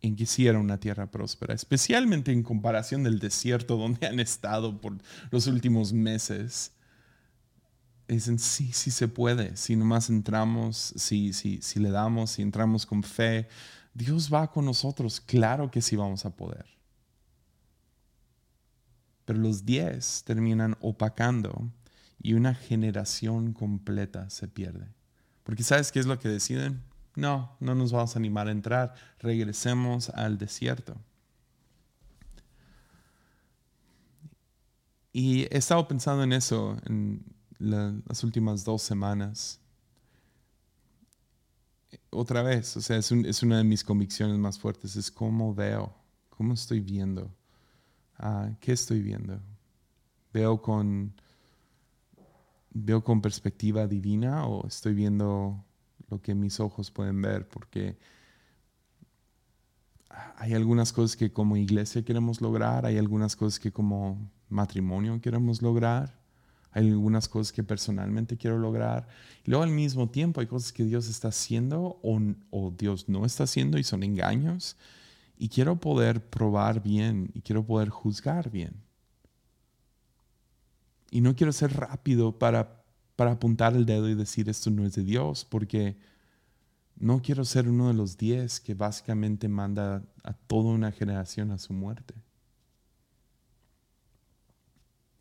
en 0.00 0.16
que 0.16 0.24
hiciera 0.24 0.58
una 0.58 0.78
tierra 0.78 1.10
próspera, 1.10 1.54
especialmente 1.54 2.32
en 2.32 2.42
comparación 2.42 3.02
del 3.02 3.18
desierto 3.18 3.76
donde 3.78 4.06
han 4.06 4.20
estado 4.20 4.80
por 4.80 4.96
los 5.30 5.46
últimos 5.46 5.92
meses 5.92 6.72
dicen, 8.08 8.38
sí, 8.38 8.72
sí 8.72 8.90
se 8.90 9.08
puede, 9.08 9.56
si 9.56 9.76
nomás 9.76 10.10
entramos, 10.10 10.92
si, 10.96 11.32
si, 11.32 11.62
si 11.62 11.80
le 11.80 11.90
damos, 11.90 12.32
si 12.32 12.42
entramos 12.42 12.86
con 12.86 13.02
fe, 13.02 13.48
Dios 13.94 14.32
va 14.32 14.50
con 14.50 14.64
nosotros, 14.64 15.20
claro 15.20 15.70
que 15.70 15.80
sí 15.80 15.96
vamos 15.96 16.26
a 16.26 16.36
poder. 16.36 16.66
Pero 19.24 19.38
los 19.38 19.64
diez 19.64 20.22
terminan 20.24 20.76
opacando 20.80 21.70
y 22.20 22.34
una 22.34 22.54
generación 22.54 23.52
completa 23.52 24.28
se 24.30 24.48
pierde. 24.48 24.86
Porque 25.44 25.62
¿sabes 25.62 25.92
qué 25.92 26.00
es 26.00 26.06
lo 26.06 26.18
que 26.18 26.28
deciden? 26.28 26.82
No, 27.16 27.56
no 27.60 27.74
nos 27.74 27.92
vamos 27.92 28.16
a 28.16 28.18
animar 28.18 28.48
a 28.48 28.52
entrar, 28.52 28.94
regresemos 29.20 30.10
al 30.10 30.36
desierto. 30.36 30.96
Y 35.12 35.42
he 35.42 35.58
estado 35.58 35.86
pensando 35.86 36.24
en 36.24 36.32
eso, 36.32 36.76
en, 36.86 37.22
las 37.64 38.24
últimas 38.24 38.64
dos 38.64 38.82
semanas. 38.82 39.60
Otra 42.10 42.42
vez, 42.42 42.76
o 42.76 42.80
sea, 42.80 42.96
es, 42.96 43.10
es, 43.10 43.42
una 43.42 43.58
de 43.58 43.64
mis 43.64 43.84
convicciones 43.84 44.38
más 44.38 44.58
fuertes, 44.58 44.96
es 44.96 45.10
cómo 45.10 45.54
veo, 45.54 45.94
cómo 46.30 46.54
estoy 46.54 46.80
viendo, 46.80 47.30
ah, 48.18 48.50
qué 48.60 48.72
estoy 48.72 49.00
viendo. 49.02 49.40
Veo 50.32 50.60
con, 50.60 51.12
veo 52.70 53.02
con 53.02 53.20
perspectiva 53.20 53.86
divina 53.86 54.46
o 54.46 54.66
estoy 54.66 54.94
viendo 54.94 55.64
lo 56.08 56.20
que 56.20 56.34
mis 56.34 56.60
ojos 56.60 56.90
pueden 56.90 57.20
ver, 57.22 57.48
porque 57.48 57.96
hay 60.36 60.54
algunas 60.54 60.92
cosas 60.92 61.16
que 61.16 61.32
como 61.32 61.56
iglesia 61.56 62.04
queremos 62.04 62.40
lograr, 62.40 62.86
hay 62.86 62.98
algunas 62.98 63.36
cosas 63.36 63.58
que 63.58 63.72
como 63.72 64.30
matrimonio 64.48 65.20
queremos 65.20 65.62
lograr, 65.62 66.23
hay 66.74 66.90
algunas 66.90 67.28
cosas 67.28 67.52
que 67.52 67.62
personalmente 67.62 68.36
quiero 68.36 68.58
lograr. 68.58 69.06
Y 69.44 69.50
luego 69.50 69.62
al 69.62 69.70
mismo 69.70 70.10
tiempo 70.10 70.40
hay 70.40 70.48
cosas 70.48 70.72
que 70.72 70.84
Dios 70.84 71.08
está 71.08 71.28
haciendo 71.28 72.00
o, 72.02 72.74
Dios 72.76 73.08
no 73.08 73.24
está 73.24 73.44
haciendo 73.44 73.78
y 73.78 73.84
son 73.84 74.02
engaños. 74.02 74.76
Y 75.38 75.48
quiero 75.48 75.76
poder 75.76 76.28
probar 76.28 76.82
bien 76.82 77.30
y 77.32 77.42
quiero 77.42 77.64
poder 77.64 77.90
juzgar 77.90 78.50
bien. 78.50 78.74
Y 81.12 81.20
no 81.20 81.36
quiero 81.36 81.52
ser 81.52 81.72
rápido 81.72 82.40
para, 82.40 82.82
para 83.14 83.32
apuntar 83.32 83.76
el 83.76 83.86
dedo 83.86 84.08
y 84.08 84.16
decir 84.16 84.48
esto 84.48 84.68
no 84.70 84.84
es 84.84 84.96
de 84.96 85.04
Dios, 85.04 85.44
porque 85.44 85.96
no 86.96 87.22
quiero 87.22 87.44
ser 87.44 87.68
uno 87.68 87.86
de 87.86 87.94
los 87.94 88.18
diez 88.18 88.58
que 88.58 88.74
básicamente 88.74 89.48
manda 89.48 90.02
a 90.24 90.32
toda 90.32 90.72
una 90.72 90.90
generación 90.90 91.52
a 91.52 91.58
su 91.58 91.72
muerte. 91.72 92.14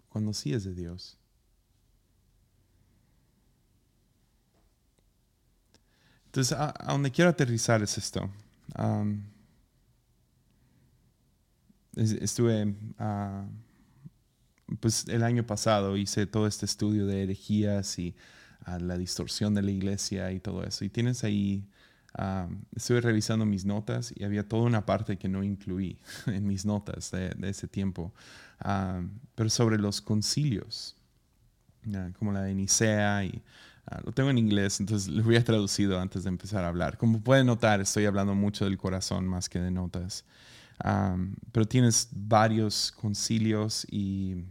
Cuando 0.10 0.34
sí 0.34 0.52
es 0.52 0.64
de 0.64 0.74
Dios. 0.74 1.20
Entonces, 6.34 6.58
a, 6.58 6.74
donde 6.88 7.12
quiero 7.12 7.30
aterrizar 7.30 7.84
es 7.84 7.96
esto. 7.96 8.28
estuve, 11.96 12.66
uh, 12.66 13.46
pues 14.80 15.08
el 15.10 15.22
año 15.22 15.46
pasado 15.46 15.96
hice 15.96 16.26
todo 16.26 16.48
este 16.48 16.66
estudio 16.66 17.06
de 17.06 17.22
herejías 17.22 18.00
y 18.00 18.16
a 18.66 18.80
la 18.80 18.98
distorsión 18.98 19.54
de 19.54 19.62
la 19.62 19.70
iglesia 19.70 20.32
y 20.32 20.40
todo 20.40 20.64
eso. 20.64 20.84
Y 20.84 20.90
tienes 20.90 21.24
ahí, 21.24 21.70
estuve 22.76 23.02
revisando 23.02 23.46
mis 23.46 23.64
notas 23.64 24.12
y 24.16 24.24
había 24.24 24.48
toda 24.48 24.64
una 24.64 24.88
parte 24.88 25.18
que 25.18 25.30
no 25.30 25.44
incluí 25.44 26.00
en 26.26 26.48
mis 26.48 26.66
notas 26.66 27.12
de, 27.12 27.36
ese 27.44 27.68
tiempo, 27.68 28.12
pero 29.36 29.52
sobre 29.52 29.78
los 29.78 30.02
concilios, 30.02 30.96
como 32.18 32.32
la 32.32 32.42
de 32.42 32.56
Nicea 32.56 33.24
y... 33.24 33.44
lo 34.04 34.12
tengo 34.12 34.30
en 34.30 34.38
inglés, 34.38 34.80
entonces 34.80 35.10
lo 35.10 35.24
voy 35.24 35.36
a 35.36 35.44
traducido 35.44 36.00
antes 36.00 36.24
de 36.24 36.30
empezar 36.30 36.64
a 36.64 36.70
hablar. 36.70 36.98
Como 36.98 37.22
pueden 37.22 37.48
notar, 37.48 37.82
estoy 37.82 38.06
hablando 38.06 38.34
mucho 38.34 38.66
del 38.66 38.78
corazón 38.78 39.28
más 39.28 39.50
que 39.50 39.60
de 39.60 39.72
notas. 39.72 40.26
pero 41.52 41.66
tienes 41.68 42.10
varios 42.12 42.92
concilios 42.92 43.86
y 43.90 44.44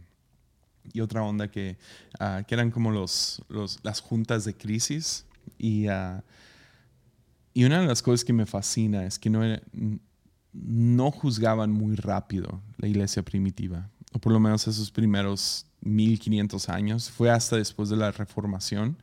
y 0.91 1.01
otra 1.01 1.23
onda 1.23 1.49
que, 1.49 1.77
ah, 2.19 2.43
que 2.45 2.55
eran 2.55 2.71
como 2.71 2.91
los, 2.91 3.41
los, 3.47 3.79
las 3.83 4.01
juntas 4.01 4.43
de 4.45 4.55
crisis. 4.55 5.25
Y, 5.57 5.87
ah, 5.87 6.23
y 7.53 7.63
una 7.63 7.79
de 7.79 7.87
las 7.87 8.01
cosas 8.01 8.25
que 8.25 8.33
me 8.33 8.45
fascina 8.45 9.05
es 9.05 9.19
que 9.19 9.29
no, 9.29 9.41
no 10.51 11.11
juzgaban 11.11 11.71
muy 11.71 11.95
rápido 11.95 12.61
la 12.77 12.87
iglesia 12.87 13.23
primitiva, 13.23 13.89
o 14.11 14.19
por 14.19 14.33
lo 14.33 14.39
menos 14.39 14.67
esos 14.67 14.91
primeros 14.91 15.65
1500 15.83 16.69
años. 16.69 17.09
Fue 17.09 17.29
hasta 17.29 17.57
después 17.57 17.89
de 17.89 17.97
la 17.97 18.11
reformación 18.11 18.97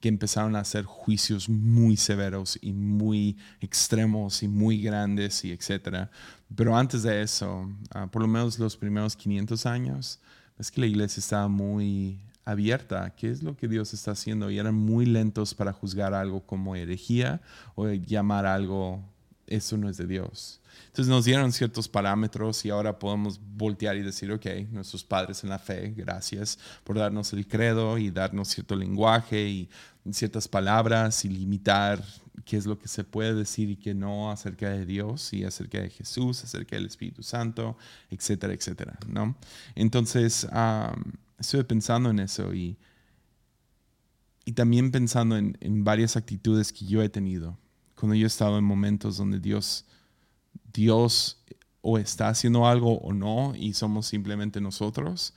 que 0.00 0.08
empezaron 0.08 0.54
a 0.54 0.60
hacer 0.60 0.84
juicios 0.84 1.48
muy 1.48 1.96
severos 1.96 2.58
y 2.60 2.74
muy 2.74 3.38
extremos 3.60 4.42
y 4.42 4.48
muy 4.48 4.82
grandes 4.82 5.44
y 5.44 5.52
etcétera. 5.52 6.10
Pero 6.54 6.76
antes 6.76 7.02
de 7.02 7.22
eso, 7.22 7.70
ah, 7.90 8.06
por 8.08 8.20
lo 8.20 8.28
menos 8.28 8.58
los 8.58 8.76
primeros 8.76 9.16
500 9.16 9.64
años, 9.64 10.20
es 10.58 10.70
que 10.70 10.82
la 10.82 10.86
iglesia 10.86 11.20
estaba 11.20 11.48
muy 11.48 12.18
abierta 12.44 13.14
qué 13.16 13.30
es 13.30 13.42
lo 13.42 13.56
que 13.56 13.68
Dios 13.68 13.94
está 13.94 14.10
haciendo 14.10 14.50
y 14.50 14.58
eran 14.58 14.74
muy 14.74 15.06
lentos 15.06 15.54
para 15.54 15.72
juzgar 15.72 16.12
algo 16.12 16.40
como 16.44 16.76
herejía 16.76 17.40
o 17.74 17.88
llamar 17.88 18.44
algo, 18.44 19.02
eso 19.46 19.78
no 19.78 19.88
es 19.88 19.96
de 19.96 20.06
Dios. 20.06 20.60
Entonces 20.86 21.08
nos 21.08 21.24
dieron 21.24 21.52
ciertos 21.52 21.88
parámetros 21.88 22.64
y 22.64 22.70
ahora 22.70 22.98
podemos 22.98 23.40
voltear 23.56 23.96
y 23.96 24.02
decir, 24.02 24.30
ok, 24.32 24.46
nuestros 24.70 25.04
padres 25.04 25.42
en 25.44 25.50
la 25.50 25.58
fe, 25.58 25.92
gracias 25.96 26.58
por 26.84 26.98
darnos 26.98 27.32
el 27.32 27.46
credo 27.46 27.98
y 27.98 28.10
darnos 28.10 28.48
cierto 28.48 28.76
lenguaje 28.76 29.48
y 29.48 29.68
ciertas 30.10 30.48
palabras 30.48 31.24
y 31.24 31.28
limitar 31.28 32.02
qué 32.44 32.56
es 32.56 32.66
lo 32.66 32.78
que 32.78 32.88
se 32.88 33.04
puede 33.04 33.34
decir 33.34 33.70
y 33.70 33.76
qué 33.76 33.94
no 33.94 34.30
acerca 34.30 34.68
de 34.70 34.84
Dios 34.84 35.32
y 35.32 35.44
acerca 35.44 35.80
de 35.80 35.90
Jesús, 35.90 36.44
acerca 36.44 36.76
del 36.76 36.86
Espíritu 36.86 37.22
Santo, 37.22 37.76
etcétera, 38.10 38.52
etcétera, 38.52 38.98
¿no? 39.08 39.36
Entonces, 39.74 40.46
estuve 41.38 41.64
pensando 41.64 42.10
en 42.10 42.18
eso 42.18 42.52
y, 42.54 42.76
y 44.44 44.52
también 44.52 44.90
pensando 44.90 45.36
en, 45.36 45.56
en, 45.60 45.84
varias 45.84 46.16
actitudes 46.16 46.72
que 46.72 46.84
yo 46.84 47.02
he 47.02 47.08
tenido 47.08 47.58
cuando 48.04 48.14
yo 48.16 48.24
he 48.24 48.26
estado 48.26 48.58
en 48.58 48.64
momentos 48.64 49.16
donde 49.16 49.40
Dios, 49.40 49.86
Dios 50.74 51.42
o 51.80 51.96
está 51.96 52.28
haciendo 52.28 52.66
algo 52.66 52.98
o 52.98 53.12
no 53.12 53.54
y 53.56 53.72
somos 53.72 54.06
simplemente 54.06 54.60
nosotros, 54.60 55.32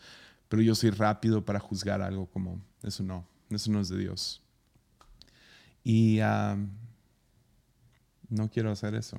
pero 0.50 0.62
yo 0.62 0.76
soy 0.76 0.89
rápido 0.89 1.45
para 1.45 1.60
juzgar 1.60 2.02
algo 2.02 2.26
como, 2.26 2.62
eso 2.84 3.04
no, 3.04 3.26
eso 3.50 3.71
no 3.71 3.80
es 3.80 3.89
de 3.89 3.97
Dios. 4.00 4.41
Y 5.84 6.19
no 8.30 8.50
quiero 8.52 8.71
hacer 8.71 8.93
eso. 8.95 9.17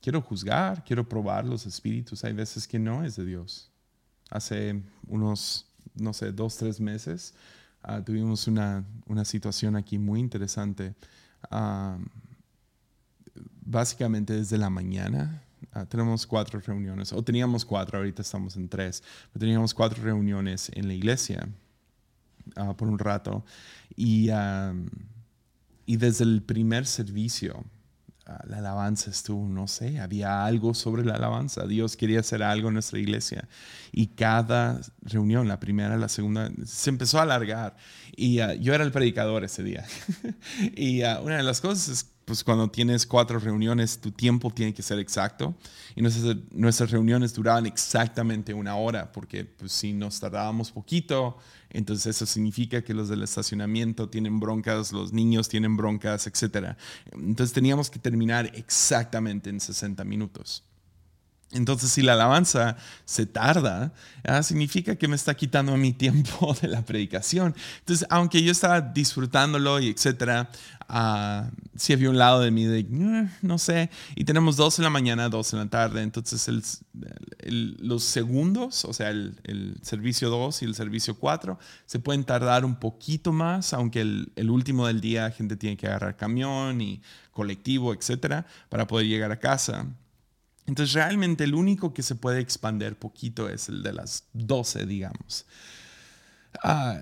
Quiero 0.00 0.22
juzgar, 0.22 0.84
quiero 0.84 1.06
probar 1.06 1.44
los 1.44 1.66
espíritus. 1.66 2.24
Hay 2.24 2.32
veces 2.32 2.66
que 2.66 2.78
no 2.78 3.04
es 3.04 3.16
de 3.16 3.24
Dios. 3.26 3.70
Hace 4.30 4.82
unos, 5.06 5.66
no 5.94 6.12
sé, 6.12 6.32
dos, 6.32 6.56
tres 6.56 6.80
meses 6.80 7.34
ah, 7.82 8.02
tuvimos 8.04 8.46
una, 8.46 8.84
situación 9.24 9.76
aquí 9.76 9.98
muy 9.98 10.20
interesante. 10.20 10.94
Básicamente 13.66 14.32
desde 14.32 14.56
la 14.56 14.70
mañana 14.70 15.42
ah, 15.72 15.84
tenemos 15.84 16.26
cuatro 16.26 16.60
reuniones, 16.60 17.12
o 17.12 17.22
teníamos 17.22 17.64
cuatro, 17.64 17.98
ahorita 17.98 18.22
estamos 18.22 18.56
en 18.56 18.68
tres, 18.68 19.02
pero 19.32 19.40
teníamos 19.40 19.74
cuatro 19.74 20.02
reuniones 20.02 20.70
en 20.74 20.86
la 20.88 20.94
iglesia 20.94 21.48
ah, 22.56 22.74
por 22.76 22.88
un 22.88 22.98
rato. 22.98 23.44
Y 23.94 24.30
y 25.86 25.96
desde 25.96 26.24
el 26.24 26.42
primer 26.42 26.84
servicio, 26.84 27.64
ah, 28.26 28.42
la 28.48 28.58
alabanza 28.58 29.08
estuvo, 29.08 29.48
no 29.48 29.68
sé, 29.68 30.00
había 30.00 30.44
algo 30.44 30.74
sobre 30.74 31.04
la 31.04 31.14
alabanza. 31.14 31.64
Dios 31.66 31.96
quería 31.96 32.20
hacer 32.20 32.42
algo 32.42 32.68
en 32.68 32.74
nuestra 32.74 32.98
iglesia. 32.98 33.48
Y 33.92 34.08
cada 34.08 34.80
reunión, 35.02 35.46
la 35.46 35.60
primera, 35.60 35.96
la 35.96 36.08
segunda, 36.08 36.50
se 36.64 36.90
empezó 36.90 37.20
a 37.20 37.22
alargar. 37.22 37.76
Y 38.16 38.38
yo 38.60 38.74
era 38.74 38.82
el 38.82 38.90
predicador 38.90 39.44
ese 39.44 39.62
día. 39.62 39.86
y 40.76 41.02
una 41.02 41.36
de 41.36 41.44
las 41.44 41.60
cosas 41.60 41.88
es, 41.88 42.15
pues 42.26 42.42
cuando 42.42 42.68
tienes 42.68 43.06
cuatro 43.06 43.38
reuniones, 43.38 44.00
tu 44.00 44.10
tiempo 44.10 44.50
tiene 44.50 44.74
que 44.74 44.82
ser 44.82 44.98
exacto. 44.98 45.54
Y 45.94 46.02
nuestras, 46.02 46.90
reuniones 46.90 47.32
duraban 47.32 47.66
exactamente 47.66 48.52
una 48.52 48.74
hora, 48.74 49.12
porque 49.12 49.44
pues, 49.44 49.70
si 49.70 49.92
nos 49.92 50.18
tardábamos 50.18 50.72
poquito, 50.72 51.38
entonces 51.70 52.16
eso 52.16 52.26
significa 52.26 52.82
que 52.82 52.94
los 52.94 53.08
del 53.08 53.22
estacionamiento 53.22 54.08
tienen 54.08 54.40
broncas, 54.40 54.90
los 54.90 55.12
niños 55.12 55.48
tienen 55.48 55.76
broncas, 55.76 56.26
etc. 56.26 56.76
Entonces 57.12 57.54
teníamos 57.54 57.90
que 57.90 58.00
terminar 58.00 58.50
exactamente 58.54 59.48
en 59.48 59.60
60 59.60 60.02
minutos. 60.02 60.64
Entonces, 61.52 61.90
si 61.90 62.02
la 62.02 62.14
alabanza 62.14 62.76
se 63.04 63.24
tarda, 63.24 63.92
ah, 64.24 64.42
significa 64.42 64.96
que 64.96 65.06
me 65.06 65.14
está 65.14 65.34
quitando 65.34 65.76
mi 65.76 65.92
tiempo 65.92 66.54
de 66.60 66.66
la 66.68 66.84
predicación. 66.84 67.54
Entonces, 67.78 68.06
aunque 68.10 68.42
yo 68.42 68.50
estaba 68.50 68.80
disfrutándolo 68.80 69.78
y 69.78 69.88
etcétera, 69.88 70.50
uh, 70.88 71.48
sí 71.76 71.92
había 71.92 72.10
un 72.10 72.18
lado 72.18 72.40
de 72.40 72.50
mí 72.50 72.64
de, 72.64 72.84
no 73.42 73.58
sé, 73.58 73.90
y 74.16 74.24
tenemos 74.24 74.56
dos 74.56 74.78
en 74.80 74.84
la 74.84 74.90
mañana, 74.90 75.28
dos 75.28 75.52
en 75.52 75.60
la 75.60 75.66
tarde. 75.66 76.02
Entonces, 76.02 76.82
los 77.44 78.02
segundos, 78.02 78.84
o 78.84 78.92
sea, 78.92 79.10
el, 79.10 79.78
servicio 79.82 80.30
2 80.30 80.62
y 80.62 80.64
el 80.64 80.74
servicio 80.74 81.16
4, 81.16 81.58
se 81.86 82.00
pueden 82.00 82.24
tardar 82.24 82.64
un 82.64 82.74
poquito 82.74 83.32
más, 83.32 83.72
aunque 83.72 84.00
el, 84.00 84.32
el 84.34 84.50
último 84.50 84.88
del 84.88 85.00
día, 85.00 85.30
gente 85.30 85.56
tiene 85.56 85.76
que 85.76 85.86
agarrar 85.86 86.16
camión 86.16 86.80
y 86.80 87.00
colectivo, 87.30 87.94
etcétera, 87.94 88.46
para 88.68 88.88
poder 88.88 89.06
llegar 89.06 89.30
a 89.30 89.38
casa. 89.38 89.86
Entonces 90.66 90.94
realmente 90.94 91.44
el 91.44 91.54
único 91.54 91.94
que 91.94 92.02
se 92.02 92.14
puede 92.14 92.40
expander 92.40 92.98
poquito 92.98 93.48
es 93.48 93.68
el 93.68 93.82
de 93.82 93.92
las 93.92 94.24
12, 94.32 94.86
digamos. 94.86 95.46
Ah, 96.62 97.00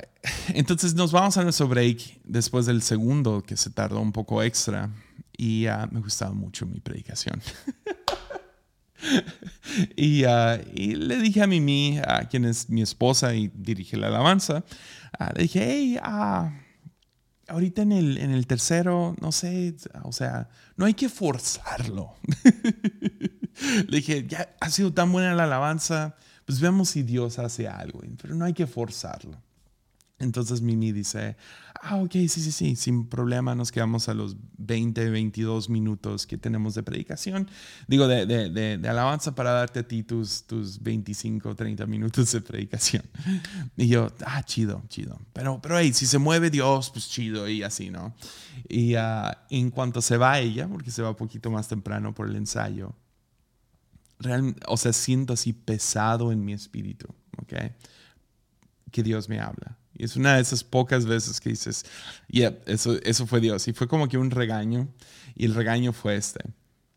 entonces 0.48 0.94
nos 0.94 1.12
vamos 1.12 1.37
a 1.37 1.44
nuestro 1.44 1.68
break 1.68 2.20
después 2.24 2.66
del 2.66 2.83
segundo 2.83 3.42
que 3.42 3.57
se 3.57 3.70
tardó 3.70 4.00
un 4.00 4.12
poco 4.12 4.42
extra 4.42 4.90
y 5.37 5.66
uh, 5.68 5.88
me 5.90 6.00
gustaba 6.00 6.33
mucho 6.33 6.66
mi 6.66 6.81
predicación. 6.81 7.40
y, 9.96 10.24
uh, 10.24 10.61
y, 10.74 10.94
le 10.94 11.18
dije 11.18 11.42
a 11.42 11.46
Mimi, 11.46 11.98
a 12.07 12.29
quien 12.29 12.44
es 12.44 12.68
mi 12.68 12.83
esposa 12.83 13.35
y 13.35 13.50
dirige 13.55 13.96
la 13.96 14.09
alabanza, 14.09 14.64
le 15.35 15.42
dije, 15.42 15.64
hey, 15.66 15.98
ahorita 17.48 17.83
en 17.83 17.92
el, 17.92 18.18
en 18.18 18.30
el 18.30 18.46
tercero, 18.46 19.14
no 19.20 19.33
sé, 19.33 19.74
o 20.02 20.12
sea, 20.12 20.48
no 20.76 20.87
hay 20.87 20.94
que 20.94 21.09
forzarlo. 21.09 22.14
Le 23.88 23.98
dije, 23.98 24.26
ya 24.26 24.54
ha 24.61 24.70
sido 24.70 24.92
tan 24.92 25.12
buena 25.12 25.35
la 25.35 25.44
alabanza, 25.44 26.16
pues 26.44 26.61
veamos 26.61 26.90
si 26.90 27.02
Dios 27.02 27.38
hace 27.38 27.68
algo, 27.68 28.00
pero 28.20 28.35
no 28.35 28.44
hay 28.44 28.52
que 28.52 28.66
forzarlo. 28.66 29.40
Entonces 30.20 30.62
Mimi 30.62 30.92
dice, 30.92 31.37
ah, 31.83 31.96
ok, 31.96 32.12
sí, 32.12 32.29
sí, 32.29 32.53
sí, 32.53 32.77
sin 32.77 33.09
problema 33.09 33.57
nos 33.57 33.72
quedamos 33.72 34.09
a 34.09 34.14
los 34.14 34.37
20, 34.59 35.11
22 35.11 35.68
minutos 35.68 36.27
que 36.27 36.38
tenemos 36.38 36.74
de 36.77 36.85
predicación, 36.85 37.50
digo, 37.88 38.07
de, 38.07 38.81
alabanza 38.88 39.35
para 39.35 39.50
darte 39.50 39.81
a 39.81 39.88
ti 39.88 40.05
tus, 40.05 40.44
tus 40.44 40.81
25, 40.81 41.57
30 41.57 41.87
minutos 41.87 42.31
de 42.33 42.40
predicación. 42.40 43.03
Y 43.77 43.88
yo, 43.88 44.12
ah, 44.24 44.42
chido, 44.44 44.83
chido. 44.88 45.20
Pero, 45.33 45.61
pero 45.61 45.79
hey, 45.79 45.92
si 45.92 46.07
se 46.07 46.18
mueve 46.18 46.48
Dios, 46.48 46.90
pues 46.90 47.09
chido 47.09 47.48
y 47.48 47.64
así, 47.64 47.90
¿no? 47.90 48.14
Y 48.68 48.94
uh, 48.94 49.33
en 49.50 49.70
cuanto 49.70 50.00
se 50.00 50.16
va 50.16 50.38
ella, 50.38 50.68
porque 50.68 50.92
se 50.92 51.03
va 51.03 51.11
un 51.11 51.16
poquito 51.16 51.50
más 51.50 51.66
temprano 51.66 52.14
por 52.14 52.29
el 52.29 52.37
ensayo, 52.37 52.94
realmente, 54.20 54.61
o 54.68 54.77
sea, 54.77 54.92
siento 54.92 55.33
así 55.33 55.53
pesado 55.53 56.31
en 56.31 56.44
mi 56.44 56.53
espíritu, 56.53 57.09
¿ok? 57.38 57.55
Que 58.92 59.03
Dios 59.03 59.29
me 59.29 59.40
habla 59.40 59.77
y 59.96 60.04
es 60.04 60.16
una 60.16 60.35
de 60.37 60.42
esas 60.42 60.64
pocas 60.64 61.07
veces 61.07 61.40
que 61.40 61.50
dices, 61.50 61.85
yeah, 62.28 62.57
eso, 62.66 63.00
eso 63.02 63.26
fue 63.26 63.40
Dios. 63.40 63.68
Y 63.68 63.72
fue 63.72 63.87
como 63.87 64.09
que 64.09 64.18
un 64.18 64.30
regaño. 64.30 64.88
Y 65.35 65.44
el 65.44 65.54
regaño 65.54 65.92
fue 65.92 66.16
este. 66.16 66.40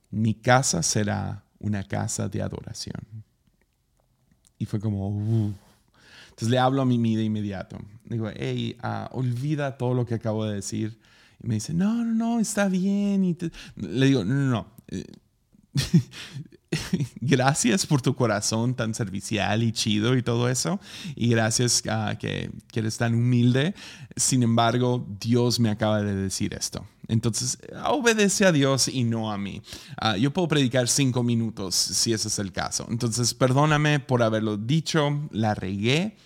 Mi 0.09 0.33
casa 0.33 0.81
será 0.81 1.43
una 1.59 1.83
casa 1.83 2.27
de 2.27 2.41
adoración. 2.41 3.01
Y 4.57 4.65
fue 4.65 4.79
como, 4.79 5.09
uh. 5.09 5.53
Entonces 6.29 6.49
le 6.49 6.57
hablo 6.57 6.81
a 6.81 6.85
mi 6.85 7.15
de 7.15 7.23
inmediato. 7.23 7.77
Digo, 8.05 8.29
hey, 8.35 8.77
uh, 8.83 9.15
olvida 9.17 9.77
todo 9.77 9.93
lo 9.93 10.05
que 10.05 10.15
acabo 10.15 10.45
de 10.45 10.55
decir. 10.55 10.99
Y 11.43 11.47
me 11.47 11.55
dice, 11.55 11.73
no, 11.73 12.03
no, 12.03 12.13
no, 12.13 12.39
está 12.39 12.67
bien. 12.67 13.23
Y 13.23 13.37
le 13.75 14.05
digo, 14.07 14.25
no, 14.25 14.33
no, 14.33 14.49
no. 14.49 14.67
Gracias 17.21 17.85
por 17.85 18.01
tu 18.01 18.15
corazón 18.15 18.75
tan 18.75 18.93
servicial 18.93 19.63
y 19.63 19.71
chido 19.71 20.15
y 20.15 20.23
todo 20.23 20.49
eso. 20.49 20.79
Y 21.15 21.29
gracias 21.29 21.83
a 21.89 22.17
que, 22.17 22.51
eres 22.73 22.97
tan 22.97 23.15
humilde. 23.15 23.73
Sin 24.15 24.43
embargo, 24.43 25.05
Dios 25.19 25.59
me 25.59 25.69
acaba 25.69 26.01
de 26.01 26.15
decir 26.15 26.53
esto. 26.53 26.85
Entonces, 27.07 27.57
obedece 27.85 28.45
a 28.45 28.51
Dios 28.51 28.89
y 28.89 29.03
no 29.03 29.31
a 29.31 29.37
mí. 29.37 29.61
Ah, 29.97 30.17
yo 30.17 30.33
puedo 30.33 30.47
predicar 30.47 30.89
cinco 30.89 31.23
minutos 31.23 31.75
si 31.75 32.11
ese 32.11 32.27
es 32.27 32.39
el 32.39 32.51
caso. 32.51 32.85
Entonces, 32.89 33.33
perdóname 33.33 33.99
por 33.99 34.21
haberlo 34.21 34.57
dicho, 34.57 35.27
la 35.31 35.55
regué. 35.55 36.17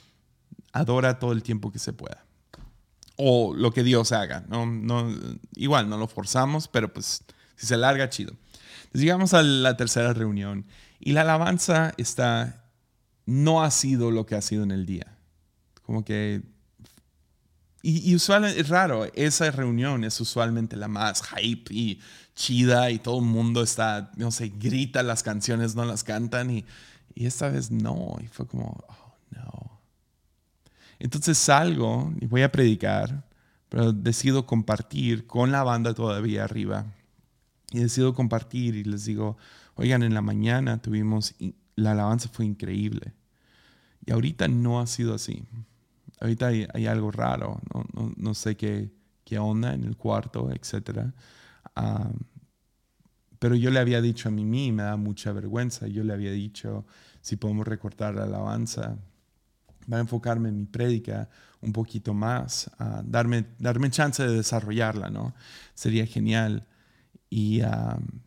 Adora 0.73 1.19
todo 1.19 1.33
el 1.33 1.43
tiempo 1.43 1.71
que 1.71 1.79
se 1.79 1.93
pueda. 1.93 2.25
O 3.17 3.53
lo 3.53 3.71
que 3.71 3.83
Dios 3.83 4.11
haga. 4.11 4.43
No, 4.47 4.65
no, 4.65 5.13
igual, 5.55 5.87
no 5.87 5.97
lo 5.97 6.07
forzamos, 6.07 6.67
pero 6.67 6.91
pues 6.91 7.23
si 7.55 7.67
se 7.67 7.77
larga, 7.77 8.09
chido 8.09 8.33
llegamos 8.93 9.33
a 9.33 9.43
la 9.43 9.77
tercera 9.77 10.13
reunión 10.13 10.65
y 10.99 11.13
la 11.13 11.21
alabanza 11.21 11.93
está, 11.97 12.65
no 13.25 13.63
ha 13.63 13.71
sido 13.71 14.11
lo 14.11 14.25
que 14.25 14.35
ha 14.35 14.41
sido 14.41 14.63
en 14.63 14.71
el 14.71 14.85
día. 14.85 15.17
Como 15.83 16.03
que... 16.03 16.43
Y, 17.83 18.13
usualmente 18.13 18.59
es 18.59 18.69
raro, 18.69 19.05
esa 19.15 19.49
reunión 19.49 20.03
es 20.03 20.21
usualmente 20.21 20.75
la 20.75 20.87
más 20.87 21.23
hype 21.23 21.73
y 21.73 21.99
chida 22.35 22.91
y 22.91 22.99
todo 22.99 23.17
el 23.17 23.25
mundo 23.25 23.63
está, 23.63 24.11
no 24.17 24.29
sé, 24.29 24.49
grita 24.55 25.01
las 25.01 25.23
canciones, 25.23 25.73
no 25.73 25.83
las 25.83 26.03
cantan 26.03 26.51
y, 26.51 26.65
y 27.15 27.25
esta 27.25 27.49
vez 27.49 27.71
no. 27.71 28.17
Y 28.21 28.27
fue 28.27 28.45
como, 28.45 28.83
oh 28.87 29.15
no. 29.31 29.81
Entonces 30.99 31.39
salgo 31.39 32.13
y 32.21 32.27
voy 32.27 32.43
a 32.43 32.51
predicar, 32.51 33.27
pero 33.67 33.91
decido 33.91 34.45
compartir 34.45 35.25
con 35.25 35.51
la 35.51 35.63
banda 35.63 35.95
todavía 35.95 36.43
arriba 36.43 36.85
y 37.71 37.79
decido 37.79 38.13
compartir 38.13 38.75
y 38.75 38.83
les 38.83 39.05
digo, 39.05 39.37
oigan, 39.75 40.03
en 40.03 40.13
la 40.13 40.21
mañana 40.21 40.81
tuvimos, 40.81 41.35
la 41.75 41.91
alabanza 41.91 42.29
fue 42.29 42.45
increíble. 42.45 43.13
Y 44.05 44.11
ahorita 44.11 44.47
no 44.47 44.79
ha 44.81 44.87
sido 44.87 45.13
así. 45.13 45.43
Ahorita 46.19 46.47
hay, 46.47 46.85
algo 46.85 47.11
raro, 47.11 47.59
no, 47.73 48.13
no, 48.15 48.33
sé 48.35 48.55
qué, 48.55 48.91
qué, 49.23 49.39
onda 49.39 49.73
en 49.73 49.83
el 49.83 49.97
cuarto, 49.97 50.51
etc. 50.51 51.11
pero 53.39 53.55
yo 53.55 53.71
le 53.71 53.79
había 53.79 54.01
dicho 54.01 54.29
a 54.29 54.31
Mimi, 54.31 54.71
me 54.71 54.83
da 54.83 54.97
mucha 54.97 55.31
vergüenza, 55.31 55.87
yo 55.87 56.03
le 56.03 56.13
había 56.13 56.31
dicho, 56.31 56.85
si 57.21 57.37
podemos 57.37 57.67
recortar 57.67 58.13
la 58.13 58.25
alabanza, 58.25 58.99
va 59.91 59.97
a 59.97 60.01
enfocarme 60.01 60.49
en 60.49 60.57
mi 60.57 60.65
prédica 60.65 61.27
un 61.61 61.73
poquito 61.73 62.13
más, 62.13 62.69
a 62.77 63.01
darme, 63.03 63.45
darme 63.57 63.89
chance 63.89 64.21
de 64.21 64.35
desarrollarla, 64.35 65.09
¿no? 65.09 65.33
Sería 65.73 66.05
genial. 66.05 66.67
Y, 67.33 67.61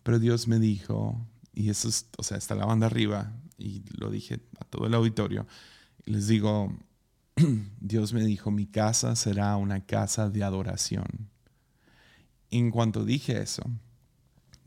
pero 0.03 0.19
Dios 0.19 0.49
me 0.49 0.59
dijo, 0.59 1.21
y 1.53 1.69
eso 1.69 1.89
es, 1.89 2.09
o 2.17 2.23
sea, 2.23 2.39
está 2.39 2.55
la 2.55 2.65
banda 2.65 2.87
arriba, 2.87 3.35
y 3.59 3.83
lo 3.99 4.11
dije 4.11 4.41
a 4.59 4.65
todo 4.65 4.87
el 4.87 4.95
auditorio, 4.95 5.47
y 6.07 6.13
les 6.13 6.27
digo, 6.27 6.75
Dios 7.81 8.15
me 8.15 8.25
dijo, 8.25 8.51
mi 8.51 8.65
casa 8.65 9.15
será 9.15 9.57
una 9.57 9.85
casa 9.85 10.31
de 10.31 10.43
adoración. 10.43 11.29
En 12.51 12.71
cuanto 12.71 13.05
dije 13.05 13.43
eso, 13.43 13.63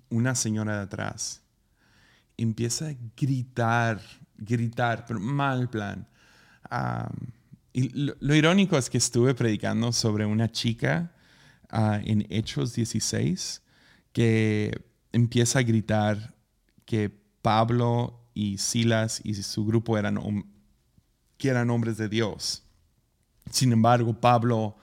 una 0.09 0.35
señora 0.35 0.75
de 0.75 0.83
atrás 0.83 1.41
empieza 2.37 2.89
a 2.89 2.95
gritar, 3.19 3.99
gritar, 4.37 5.03
pero 5.07 5.19
mal 5.19 5.67
plan. 5.67 6.07
y 7.73 7.89
lo, 7.89 8.35
irónico 8.35 8.77
es 8.77 8.87
que 8.87 8.99
estuve 8.99 9.33
predicando 9.33 9.91
sobre 9.91 10.27
una 10.27 10.51
chica 10.51 11.11
ah, 11.71 11.99
en 12.03 12.27
Hechos 12.29 12.75
16 12.75 13.63
que 14.13 14.85
empieza 15.11 15.59
a 15.59 15.63
gritar 15.63 16.35
que 16.85 17.09
Pablo 17.41 18.19
y 18.33 18.57
Silas 18.57 19.21
y 19.23 19.33
su 19.35 19.65
grupo 19.65 19.97
eran, 19.97 20.19
que 21.37 21.51
hombres 21.53 21.97
de 21.97 22.09
Dios. 22.09 22.63
Sin 23.51 23.71
embargo, 23.71 24.13
Pablo 24.13 24.75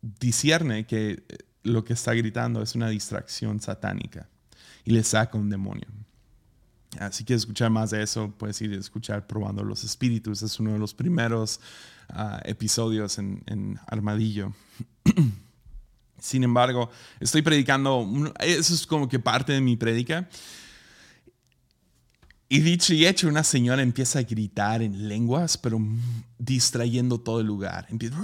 discierne 0.00 0.86
que 0.86 1.24
lo 1.62 1.84
que 1.84 1.92
está 1.92 2.14
gritando 2.14 2.62
es 2.62 2.74
una 2.74 2.88
distracción 2.88 3.60
satánica 3.60 4.28
y 4.84 4.92
le 4.92 5.02
saca 5.02 5.36
un 5.36 5.50
demonio. 5.50 5.86
Si 7.12 7.24
quieres 7.24 7.42
escuchar 7.42 7.70
más 7.70 7.90
de 7.90 8.02
eso, 8.02 8.32
puedes 8.36 8.60
ir 8.62 8.72
a 8.72 8.76
escuchar 8.76 9.26
Probando 9.26 9.62
los 9.62 9.84
Espíritus. 9.84 10.42
Es 10.42 10.58
uno 10.58 10.72
de 10.72 10.78
los 10.78 10.92
primeros 10.92 11.60
ah, 12.08 12.40
episodios 12.44 13.18
en, 13.18 13.42
en 13.46 13.78
Armadillo. 13.86 14.52
Sin 16.20 16.44
embargo, 16.44 16.90
estoy 17.18 17.42
predicando, 17.42 18.08
eso 18.40 18.74
es 18.74 18.86
como 18.86 19.08
que 19.08 19.18
parte 19.18 19.52
de 19.52 19.60
mi 19.60 19.76
predica. 19.76 20.28
Y 22.48 22.60
dicho 22.60 22.92
y 22.92 23.06
hecho, 23.06 23.28
una 23.28 23.44
señora 23.44 23.80
empieza 23.80 24.18
a 24.18 24.22
gritar 24.22 24.82
en 24.82 25.08
lenguas, 25.08 25.56
pero 25.56 25.80
distrayendo 26.38 27.20
todo 27.20 27.40
el 27.40 27.46
lugar. 27.46 27.86
Empieza 27.90 28.16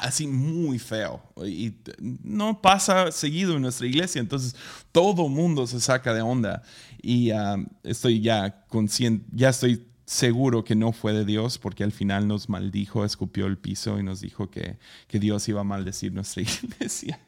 así 0.00 0.26
muy 0.26 0.80
feo. 0.80 1.22
Y 1.46 1.72
no 2.00 2.60
pasa 2.60 3.12
seguido 3.12 3.54
en 3.54 3.62
nuestra 3.62 3.86
iglesia, 3.86 4.20
entonces 4.20 4.56
todo 4.90 5.28
mundo 5.28 5.66
se 5.68 5.80
saca 5.80 6.12
de 6.12 6.20
onda. 6.20 6.62
Y 7.00 7.30
ah, 7.30 7.56
estoy 7.84 8.20
ya 8.20 8.64
consciente, 8.66 9.24
ya 9.32 9.50
estoy 9.50 9.86
seguro 10.12 10.62
que 10.62 10.74
no 10.74 10.92
fue 10.92 11.14
de 11.14 11.24
Dios 11.24 11.58
porque 11.58 11.84
al 11.84 11.92
final 11.92 12.28
nos 12.28 12.50
maldijo, 12.50 13.04
escupió 13.04 13.46
el 13.46 13.56
piso 13.56 13.98
y 13.98 14.02
nos 14.02 14.20
dijo 14.20 14.50
que, 14.50 14.78
que 15.08 15.18
Dios 15.18 15.48
iba 15.48 15.62
a 15.62 15.64
maldecir 15.64 16.12
nuestra 16.12 16.42
iglesia 16.42 17.18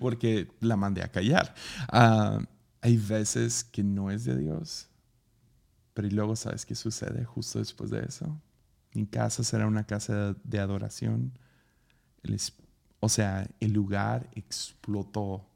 porque 0.00 0.48
la 0.60 0.76
mandé 0.76 1.02
a 1.02 1.08
callar. 1.08 1.54
Ah, 1.88 2.40
hay 2.80 2.96
veces 2.96 3.64
que 3.64 3.82
no 3.82 4.10
es 4.10 4.24
de 4.24 4.38
Dios, 4.38 4.88
pero 5.92 6.08
y 6.08 6.10
luego 6.12 6.34
sabes 6.34 6.64
qué 6.64 6.74
sucede 6.74 7.24
justo 7.24 7.58
después 7.58 7.90
de 7.90 8.04
eso. 8.04 8.40
Mi 8.94 9.06
casa 9.06 9.44
será 9.44 9.66
una 9.66 9.84
casa 9.84 10.34
de 10.44 10.58
adoración. 10.60 11.38
o 13.00 13.08
sea, 13.08 13.46
el 13.60 13.72
lugar 13.72 14.30
explotó. 14.34 15.46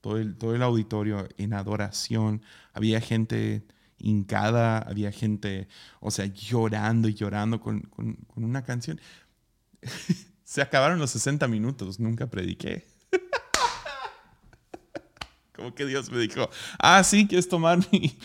Todo 0.00 0.16
el, 0.16 0.36
todo 0.36 0.54
el 0.54 0.62
auditorio 0.62 1.28
en 1.38 1.52
adoración. 1.52 2.40
Había 2.72 3.00
gente 3.00 3.66
hincada, 3.98 4.78
había 4.78 5.12
gente, 5.12 5.68
o 6.00 6.10
sea, 6.10 6.26
llorando 6.26 7.08
y 7.08 7.14
llorando 7.14 7.60
con, 7.60 7.82
con, 7.82 8.14
con 8.26 8.44
una 8.44 8.64
canción. 8.64 9.00
Se 10.44 10.62
acabaron 10.62 10.98
los 10.98 11.10
60 11.10 11.46
minutos, 11.48 12.00
nunca 12.00 12.26
prediqué. 12.28 12.87
Como 15.58 15.74
que 15.74 15.86
Dios 15.86 16.08
me 16.12 16.20
dijo, 16.20 16.48
ah, 16.78 17.02
sí, 17.02 17.26
¿quieres 17.26 17.48
tomar 17.48 17.80
mi, 17.90 18.16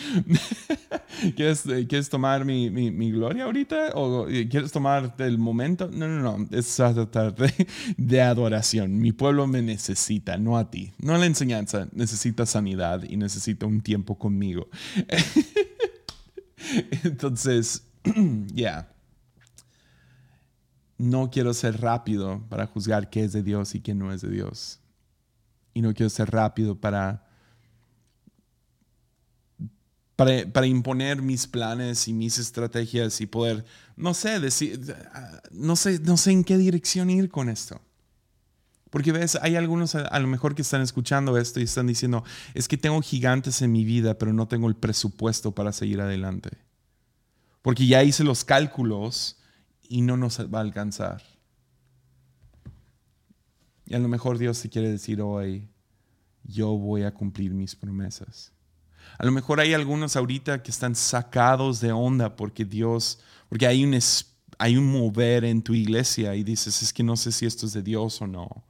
¿quieres, 1.36 1.63
¿quieres, 1.63 2.08
tomar 2.08 2.46
mi, 2.46 2.69
mi, 2.69 2.91
mi, 2.91 3.12
gloria 3.12 3.46
ahorita? 3.46 3.93
¿O 3.96 4.28
quieres 4.28 4.72
tomar 4.72 5.15
el 5.17 5.39
momento? 5.39 5.89
No, 5.91 6.08
no, 6.08 6.38
no, 6.38 6.48
es 6.52 6.76
tratar 6.76 7.34
de, 7.34 7.51
de, 7.97 8.22
adoración. 8.22 8.99
Mi 8.99 9.14
pueblo 9.14 9.47
me 9.47 9.64
necesita, 9.64 10.38
no 10.38 10.60
a 10.60 10.70
ti. 10.70 10.93
No 10.99 11.18
la 11.18 11.26
enseñanza, 11.26 11.88
necesita 11.91 12.45
sanidad 12.45 13.01
y 13.01 13.18
necesita 13.18 13.66
un 13.66 13.82
tiempo 13.82 14.16
conmigo. 14.20 14.70
Entonces, 17.03 17.88
ya. 18.53 18.93
No 20.99 21.32
quiero 21.32 21.55
ser 21.55 21.82
rápido 21.82 22.43
para 22.47 22.68
juzgar 22.68 23.10
qué 23.10 23.24
es 23.24 23.34
de 23.34 23.41
Dios 23.41 23.74
y 23.74 23.80
qué 23.80 23.95
no 23.95 24.14
es 24.14 24.22
de 24.22 24.30
Dios. 24.30 24.80
Y 25.74 25.82
no 25.82 25.95
quiero 25.95 26.12
ser 26.12 26.30
rápido 26.30 26.80
para 26.80 27.24
para, 30.16 30.66
imponer 30.66 31.22
mis 31.22 31.47
planes 31.47 32.07
y 32.07 32.14
mis 32.14 32.38
estrategias 32.38 33.20
y 33.22 33.26
poder, 33.26 33.66
no 33.95 34.14
sé, 34.14 34.39
decir, 34.39 34.80
no 35.51 35.76
sé, 35.76 35.99
no 35.99 36.18
sé 36.18 36.32
en 36.32 36.43
qué 36.43 36.57
dirección 36.57 37.09
ir 37.09 37.30
con 37.30 37.49
esto. 37.49 37.82
Porque 38.89 39.11
ves, 39.11 39.39
hay 39.41 39.55
algunos 39.55 39.95
a, 39.95 40.20
lo 40.20 40.28
mejor 40.28 40.53
que 40.53 40.61
están 40.61 40.82
escuchando 40.82 41.36
esto 41.38 41.59
y 41.59 41.64
están 41.64 41.88
diciendo, 41.88 42.24
es 42.53 42.68
que 42.68 42.78
tengo 42.78 43.01
gigantes 43.01 43.64
en 43.64 43.72
mi 43.72 43.84
vida, 43.86 44.20
pero 44.20 44.34
no 44.34 44.47
tengo 44.47 44.68
el 44.68 44.76
presupuesto 44.76 45.51
para 45.51 45.72
seguir 45.72 45.99
adelante. 45.99 46.51
Porque 47.64 47.88
ya 47.88 48.03
hice 48.03 48.24
los 48.24 48.43
cálculos 48.43 49.39
y 49.82 50.01
no 50.01 50.16
nos 50.16 50.39
va 50.39 50.59
a 50.59 50.61
alcanzar. 50.61 51.24
Y 53.88 53.95
a 53.95 53.99
lo 53.99 54.07
mejor 54.07 54.38
Dios 54.38 54.61
te 54.61 54.70
quiere 54.70 54.91
decir 54.91 55.22
hoy, 55.22 55.68
yo 56.43 56.78
voy 56.78 57.01
a 57.03 57.14
cumplir 57.14 57.51
mis 57.51 57.76
promesas. 57.76 58.51
A 59.18 59.26
lo 59.26 59.32
mejor 59.32 59.60
hay 59.60 59.74
algunos 59.74 60.16
ahorita 60.16 60.64
que 60.64 60.72
están 60.72 60.95
sacados 60.95 61.80
de 61.80 61.91
onda 61.91 62.36
porque 62.36 62.66
Dios, 62.66 63.20
porque 63.49 63.68
hay 63.68 63.84
un, 63.84 63.97
hay 64.58 64.78
un 64.78 64.91
mover 64.91 65.45
en 65.45 65.62
tu 65.62 65.74
iglesia 65.74 66.36
y 66.36 66.43
dices, 66.43 66.82
es 66.82 66.91
que 66.91 67.04
no 67.04 67.16
sé 67.16 67.32
si 67.32 67.45
esto 67.45 67.66
es 67.66 67.74
de 67.74 67.84
Dios 67.84 68.22
o 68.22 68.28
no. 68.28 68.64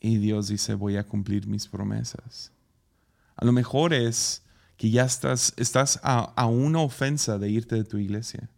Y 0.00 0.18
Dios 0.18 0.48
dice, 0.48 0.74
voy 0.74 0.96
a 0.96 1.06
cumplir 1.06 1.46
mis 1.46 1.66
promesas. 1.66 2.52
A 3.36 3.44
lo 3.44 3.52
mejor 3.52 3.92
es 3.92 4.42
que 4.76 4.90
ya 4.90 5.04
estás, 5.04 5.52
estás 5.56 6.00
a, 6.02 6.46
una 6.46 6.80
ofensa 6.80 7.38
de 7.38 7.50
irte 7.50 7.76
de 7.76 7.84
tu 7.84 7.98
iglesia 7.98 8.48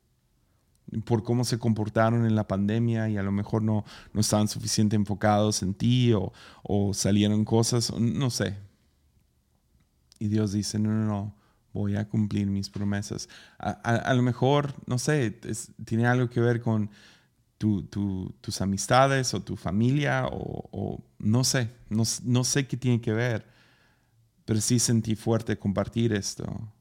por 1.05 1.23
cómo 1.23 1.45
se 1.45 1.59
comportaron 1.59 2.25
en 2.25 2.35
la 2.35 2.49
pandemia 2.49 3.11
y 3.11 3.19
a 3.19 3.23
lo 3.23 3.31
mejor 3.31 3.63
no, 3.63 3.85
no 4.15 4.21
estaban 4.23 4.49
suficientemente 4.49 4.97
enfocados 4.97 5.63
en 5.63 5.75
ti 5.75 6.15
o 6.15 6.95
salieron 6.95 7.45
cosas, 7.45 7.93
no 7.93 8.31
sé, 8.31 8.57
y 10.19 10.29
Dios 10.29 10.53
dice, 10.53 10.79
no, 10.79 10.91
no, 10.91 11.05
no, 11.07 11.35
voy 11.73 11.97
a 11.97 12.09
cumplir 12.09 12.47
mis 12.47 12.69
promesas. 12.71 13.29
A, 13.59 14.13
lo 14.15 14.23
mejor, 14.23 14.75
no 14.87 14.99
sé, 14.99 15.41
tiene 15.85 16.07
algo 16.07 16.29
que 16.29 16.41
ver 16.41 16.61
con 16.61 16.91
tus 17.59 18.61
amistades 18.61 19.35
o 19.35 19.43
tu 19.43 19.57
familia 19.57 20.27
o, 20.31 21.03
no 21.19 21.45
sé, 21.45 21.71
no, 21.89 22.05
no, 22.25 22.45
sé 22.45 22.67
qué 22.67 22.77
tiene 22.77 23.01
que 23.01 23.13
ver, 23.13 23.47
pero 24.45 24.61
sí 24.61 24.79
sentí 24.79 25.15
fuerte 25.15 25.59
compartir 25.59 26.13
esto. 26.13 26.73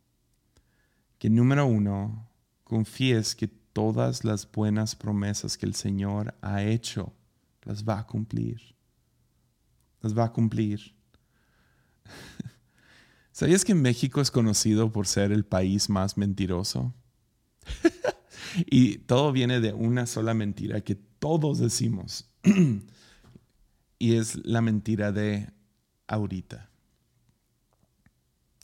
Que 1.18 1.30
número 1.30 1.66
uno, 1.66 2.30
confíes 2.64 3.36
que 3.36 3.48
todas 3.48 4.24
las 4.24 4.52
buenas 4.52 4.96
promesas 4.96 5.58
que 5.58 5.66
el 5.66 5.76
Señor 5.76 6.36
ha 6.42 6.64
hecho, 6.64 7.14
las 7.64 7.84
va 7.84 8.00
a 8.00 8.08
cumplir. 8.08 8.76
Las 10.02 10.18
va 10.18 10.26
a 10.26 10.34
cumplir. 10.34 10.96
¿Sabías 13.38 13.64
que 13.64 13.76
México 13.76 14.20
es 14.20 14.32
conocido 14.32 14.92
por 14.92 15.06
ser 15.06 15.32
el 15.32 15.46
país 15.46 15.92
más 15.92 16.18
mentiroso? 16.18 16.96
y 18.66 18.98
todo 18.98 19.32
viene 19.32 19.60
de 19.60 19.74
una 19.74 20.08
sola 20.08 20.34
mentira 20.34 20.82
que 20.82 20.96
todos 20.96 21.60
decimos. 21.60 22.32
y 24.00 24.16
es 24.16 24.44
la 24.44 24.62
mentira 24.62 25.12
de 25.12 25.52
ahorita. 26.08 26.72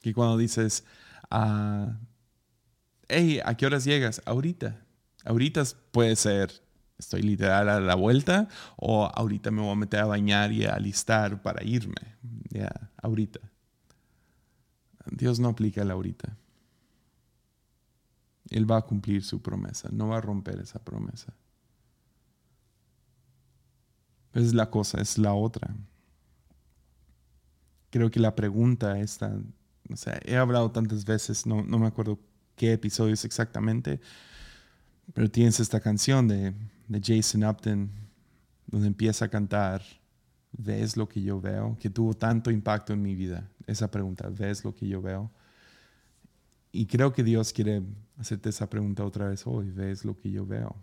Que 0.02 0.12
cuando 0.12 0.38
dices, 0.38 0.86
ah, 1.30 2.00
hey, 3.10 3.42
¿a 3.46 3.56
qué 3.56 3.68
horas 3.68 3.86
llegas? 3.86 4.24
Ahorita. 4.26 4.84
Ahorita 5.24 5.62
puede 5.92 6.16
ser, 6.16 6.52
estoy 6.98 7.22
literal 7.22 7.70
a 7.70 7.80
la 7.80 7.94
vuelta, 7.94 8.48
o 8.78 9.06
ahorita 9.06 9.52
me 9.52 9.62
voy 9.62 9.74
a 9.74 9.76
meter 9.76 10.00
a 10.00 10.06
bañar 10.06 10.52
y 10.52 10.66
a 10.66 10.74
alistar 10.74 11.44
para 11.44 11.64
irme. 11.64 12.18
Ya, 12.50 12.90
ahorita. 13.04 13.53
Dios 15.12 15.40
no 15.40 15.50
aplica 15.50 15.84
la 15.84 15.94
ahorita. 15.94 16.38
Él 18.50 18.70
va 18.70 18.78
a 18.78 18.82
cumplir 18.82 19.24
su 19.24 19.42
promesa, 19.42 19.90
no 19.92 20.10
va 20.10 20.18
a 20.18 20.22
romper 20.22 20.60
esa 20.60 20.84
promesa. 20.84 21.34
Es 24.34 24.54
la 24.54 24.70
cosa, 24.70 25.02
es 25.02 25.18
la 25.18 25.34
otra. 25.34 25.76
Creo 27.90 28.10
que 28.10 28.20
la 28.20 28.36
pregunta 28.36 29.00
esta, 29.00 29.38
o 29.90 29.96
sea, 29.96 30.20
he 30.26 30.36
hablado 30.36 30.72
tantas 30.72 31.06
veces, 31.06 31.46
no, 31.46 31.64
no 31.64 31.78
me 31.80 31.88
acuerdo 31.88 32.20
qué 32.56 32.74
episodio 32.74 33.14
es 33.14 33.26
exactamente, 33.26 34.00
pero 35.14 35.30
tienes 35.30 35.60
esta 35.60 35.80
canción 35.80 36.28
de, 36.28 36.54
de 36.88 37.02
Jason 37.04 37.44
Upton 37.44 37.92
donde 38.68 38.88
empieza 38.88 39.26
a 39.26 39.30
cantar 39.30 39.84
¿Ves 40.56 40.98
lo 40.98 41.10
que 41.10 41.22
yo 41.22 41.42
veo? 41.42 41.76
Que 41.80 41.90
tuvo 41.90 42.14
tanto 42.14 42.52
impacto 42.52 42.94
en 42.94 43.02
mi 43.02 43.16
vida. 43.16 43.50
Esa 43.68 43.90
pregunta, 43.90 44.30
¿ves 44.30 44.64
lo 44.64 44.76
que 44.76 44.88
yo 44.88 45.02
veo? 45.02 45.32
Y 46.72 46.88
creo 46.88 47.14
que 47.14 47.24
Dios 47.24 47.54
quiere 47.54 47.84
hacerte 48.18 48.50
esa 48.50 48.70
pregunta 48.70 49.06
otra 49.06 49.28
vez 49.28 49.46
hoy, 49.46 49.70
¿ves 49.70 50.04
lo 50.06 50.18
que 50.18 50.32
yo 50.32 50.46
veo? 50.46 50.76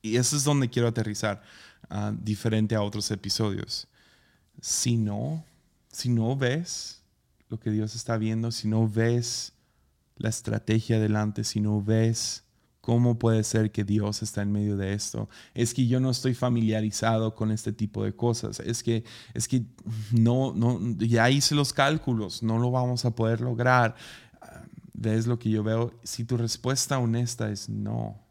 Y 0.00 0.16
eso 0.16 0.36
es 0.36 0.44
donde 0.44 0.68
quiero 0.68 0.88
aterrizar, 0.88 1.42
ah, 1.90 2.12
diferente 2.16 2.74
a 2.74 2.82
otros 2.82 3.10
episodios. 3.10 3.88
Si 4.60 4.96
no, 4.96 5.44
si 5.90 6.08
no 6.08 6.36
ves 6.36 7.02
lo 7.48 7.58
que 7.58 7.70
Dios 7.70 7.94
está 7.94 8.16
viendo, 8.16 8.52
si 8.52 8.68
no 8.68 8.88
ves 8.88 9.52
la 10.16 10.28
estrategia 10.28 10.96
adelante, 10.96 11.44
si 11.44 11.60
no 11.60 11.82
ves 11.82 12.44
¿Cómo 12.88 13.18
puede 13.18 13.44
ser 13.44 13.70
que 13.70 13.84
Dios 13.84 14.22
está 14.22 14.40
en 14.40 14.50
medio 14.50 14.78
de 14.78 14.94
esto? 14.94 15.28
Es 15.52 15.74
que 15.74 15.86
yo 15.86 16.00
no 16.00 16.08
estoy 16.08 16.32
familiarizado 16.32 17.34
con 17.34 17.50
este 17.50 17.70
tipo 17.70 18.02
de 18.02 18.16
cosas. 18.16 18.60
Es 18.60 18.82
que, 18.82 19.04
es 19.34 19.46
que 19.46 19.66
no, 20.10 20.54
no, 20.54 20.80
ya 20.96 21.28
hice 21.28 21.54
los 21.54 21.74
cálculos, 21.74 22.42
no 22.42 22.58
lo 22.58 22.70
vamos 22.70 23.04
a 23.04 23.10
poder 23.10 23.42
lograr. 23.42 23.94
¿Ves 24.94 25.26
lo 25.26 25.38
que 25.38 25.50
yo 25.50 25.62
veo? 25.62 25.92
Si 26.02 26.24
tu 26.24 26.38
respuesta 26.38 26.98
honesta 26.98 27.50
es 27.50 27.68
no, 27.68 28.22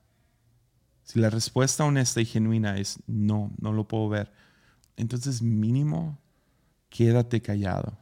si 1.03 1.20
la 1.20 1.30
respuesta 1.30 1.86
honesta 1.86 2.20
y 2.20 2.26
genuina 2.26 2.80
es 2.80 2.97
no, 3.05 3.51
no 3.62 3.74
lo 3.74 3.88
puedo 3.88 4.10
ver, 4.10 4.32
entonces 4.95 5.43
mínimo 5.43 6.18
quédate 6.89 7.43
callado. 7.43 7.95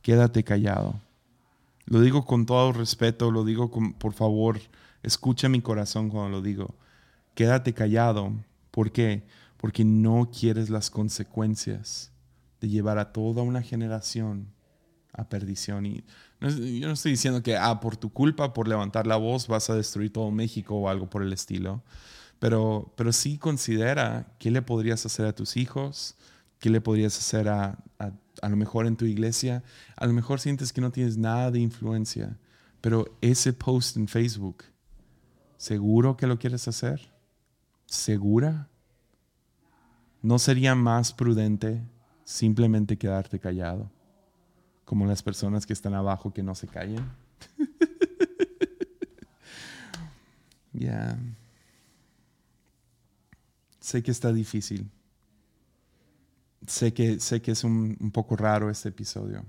Quédate 0.00 0.42
callado. 0.42 0.98
Lo 1.84 2.00
digo 2.00 2.24
con 2.24 2.46
todo 2.46 2.72
respeto, 2.72 3.30
lo 3.30 3.44
digo 3.44 3.70
con, 3.70 3.92
por 3.92 4.14
favor 4.14 4.58
Escucha 5.02 5.48
mi 5.48 5.60
corazón 5.60 6.10
cuando 6.10 6.30
lo 6.30 6.42
digo. 6.42 6.74
Quédate 7.34 7.72
callado. 7.72 8.32
¿Por 8.70 8.92
qué? 8.92 9.24
Porque 9.56 9.84
no 9.84 10.30
quieres 10.30 10.70
las 10.70 10.90
consecuencias 10.90 12.12
de 12.60 12.68
llevar 12.68 12.98
a 12.98 13.12
toda 13.12 13.42
una 13.42 13.62
generación 13.62 14.52
a 15.12 15.28
perdición. 15.28 15.86
Y 15.86 16.04
yo 16.78 16.86
no 16.86 16.94
estoy 16.94 17.12
diciendo 17.12 17.42
que, 17.42 17.56
ah, 17.56 17.80
por 17.80 17.96
tu 17.96 18.12
culpa, 18.12 18.52
por 18.52 18.68
levantar 18.68 19.06
la 19.06 19.16
voz, 19.16 19.48
vas 19.48 19.70
a 19.70 19.74
destruir 19.74 20.12
todo 20.12 20.30
México 20.30 20.76
o 20.76 20.88
algo 20.88 21.08
por 21.08 21.22
el 21.22 21.32
estilo. 21.32 21.82
Pero, 22.38 22.92
pero 22.96 23.12
sí 23.12 23.38
considera 23.38 24.32
qué 24.38 24.50
le 24.50 24.62
podrías 24.62 25.04
hacer 25.04 25.26
a 25.26 25.34
tus 25.34 25.56
hijos, 25.56 26.16
qué 26.58 26.70
le 26.70 26.80
podrías 26.80 27.18
hacer 27.18 27.48
a, 27.48 27.78
a, 27.98 28.12
a 28.40 28.48
lo 28.48 28.56
mejor 28.56 28.86
en 28.86 28.96
tu 28.96 29.04
iglesia. 29.04 29.62
A 29.96 30.06
lo 30.06 30.12
mejor 30.12 30.40
sientes 30.40 30.72
que 30.72 30.80
no 30.80 30.90
tienes 30.90 31.16
nada 31.18 31.50
de 31.50 31.60
influencia, 31.60 32.38
pero 32.80 33.18
ese 33.20 33.52
post 33.52 33.96
en 33.96 34.08
Facebook 34.08 34.64
¿Seguro 35.60 36.16
que 36.16 36.26
lo 36.26 36.38
quieres 36.38 36.66
hacer? 36.68 37.12
¿Segura? 37.84 38.70
¿No 40.22 40.38
sería 40.38 40.74
más 40.74 41.12
prudente 41.12 41.82
simplemente 42.24 42.96
quedarte 42.96 43.38
callado? 43.38 43.90
Como 44.86 45.04
las 45.04 45.22
personas 45.22 45.66
que 45.66 45.74
están 45.74 45.92
abajo 45.92 46.32
que 46.32 46.42
no 46.42 46.54
se 46.54 46.66
callen. 46.66 47.04
Ya. 50.72 51.18
Sé 53.80 54.02
que 54.02 54.12
está 54.12 54.32
difícil. 54.32 54.88
Sé 56.66 56.94
que, 56.94 57.20
sé 57.20 57.42
que 57.42 57.50
es 57.50 57.64
un, 57.64 57.98
un 58.00 58.10
poco 58.12 58.34
raro 58.34 58.70
este 58.70 58.88
episodio 58.88 59.44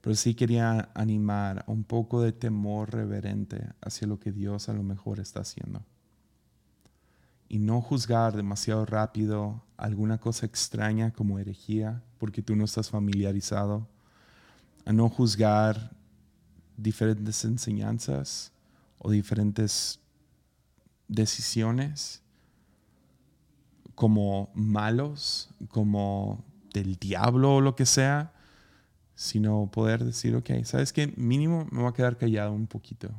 pero 0.00 0.16
sí 0.16 0.34
quería 0.34 0.90
animar 0.94 1.64
a 1.66 1.70
un 1.70 1.84
poco 1.84 2.22
de 2.22 2.32
temor 2.32 2.92
reverente 2.92 3.68
hacia 3.82 4.06
lo 4.06 4.18
que 4.18 4.32
Dios 4.32 4.68
a 4.68 4.72
lo 4.72 4.82
mejor 4.82 5.20
está 5.20 5.40
haciendo. 5.40 5.84
Y 7.48 7.58
no 7.58 7.80
juzgar 7.82 8.36
demasiado 8.36 8.86
rápido 8.86 9.62
alguna 9.76 10.18
cosa 10.18 10.46
extraña 10.46 11.12
como 11.12 11.38
herejía, 11.38 12.02
porque 12.18 12.42
tú 12.42 12.54
no 12.56 12.64
estás 12.64 12.90
familiarizado. 12.90 13.88
A 14.86 14.92
no 14.92 15.08
juzgar 15.08 15.90
diferentes 16.76 17.44
enseñanzas 17.44 18.52
o 18.98 19.10
diferentes 19.10 20.00
decisiones 21.08 22.22
como 23.94 24.50
malos, 24.54 25.50
como 25.68 26.44
del 26.72 26.96
diablo 26.96 27.56
o 27.56 27.60
lo 27.60 27.74
que 27.76 27.84
sea, 27.84 28.32
sino 29.20 29.70
poder 29.70 30.02
decir, 30.02 30.34
ok, 30.34 30.48
¿sabes 30.64 30.94
qué? 30.94 31.12
Mínimo 31.14 31.68
me 31.70 31.82
voy 31.82 31.90
a 31.90 31.92
quedar 31.92 32.16
callado 32.16 32.52
un 32.52 32.66
poquito. 32.66 33.10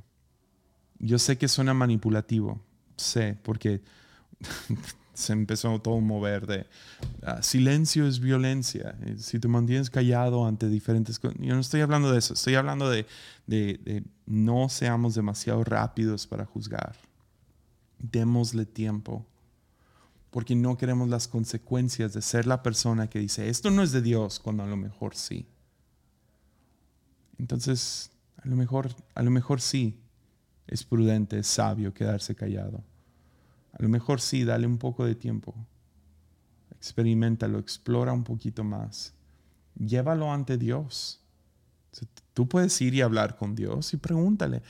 Yo 0.97 1.19
sé 1.19 1.37
que 1.37 1.47
suena 1.47 1.75
manipulativo, 1.75 2.59
sé, 2.95 3.37
porque 3.43 3.83
se 5.13 5.33
empezó 5.33 5.77
todo 5.79 5.97
a 5.97 6.01
mover 6.01 6.47
de 6.47 6.65
ah, 7.21 7.43
silencio 7.43 8.07
es 8.07 8.19
violencia. 8.19 8.97
Eh, 9.05 9.17
si 9.19 9.39
te 9.39 9.47
mantienes 9.47 9.91
callado 9.91 10.47
ante 10.47 10.69
diferentes 10.69 11.19
cosas. 11.19 11.37
Yo 11.39 11.53
no 11.53 11.61
estoy 11.61 11.81
hablando 11.81 12.11
de 12.11 12.17
eso, 12.17 12.33
estoy 12.33 12.55
hablando 12.55 12.89
de, 12.89 13.05
de 13.45 14.03
no 14.25 14.69
seamos 14.69 15.13
demasiado 15.13 15.63
rápidos 15.63 16.25
para 16.25 16.45
juzgar. 16.45 16.97
Démosle 17.99 18.65
tiempo. 18.65 19.27
Porque 20.31 20.55
no 20.55 20.77
queremos 20.77 21.09
las 21.09 21.27
consecuencias 21.27 22.13
de 22.13 22.23
ser 22.23 22.47
la 22.47 22.63
persona 22.63 23.07
que 23.07 23.19
dice, 23.19 23.49
esto 23.49 23.69
no 23.69 23.83
es 23.83 23.91
de 23.91 24.01
Dios, 24.01 24.39
cuando 24.39 24.63
a 24.63 24.67
lo 24.67 24.77
mejor 24.77 25.13
sí. 25.13 25.45
Entonces, 27.41 28.11
a 28.37 28.47
lo 28.47 28.55
mejor, 28.55 28.89
a 29.15 29.23
lo 29.23 29.31
mejor 29.31 29.61
sí 29.61 29.99
es 30.67 30.83
prudente, 30.83 31.39
es 31.39 31.47
sabio 31.47 31.91
quedarse 31.91 32.35
callado. 32.35 32.83
A 33.73 33.81
lo 33.81 33.89
mejor 33.89 34.21
sí, 34.21 34.43
dale 34.43 34.67
un 34.67 34.77
poco 34.77 35.05
de 35.05 35.15
tiempo. 35.15 35.55
Experimentalo, 36.75 37.57
explora 37.57 38.13
un 38.13 38.23
poquito 38.23 38.63
más. 38.63 39.15
Llévalo 39.75 40.31
ante 40.31 40.59
Dios. 40.59 41.19
Tú 42.35 42.47
puedes 42.47 42.79
ir 42.79 42.93
y 42.93 43.01
hablar 43.01 43.35
con 43.35 43.55
Dios 43.55 43.91
y 43.95 43.97
pregúntale, 43.97 44.61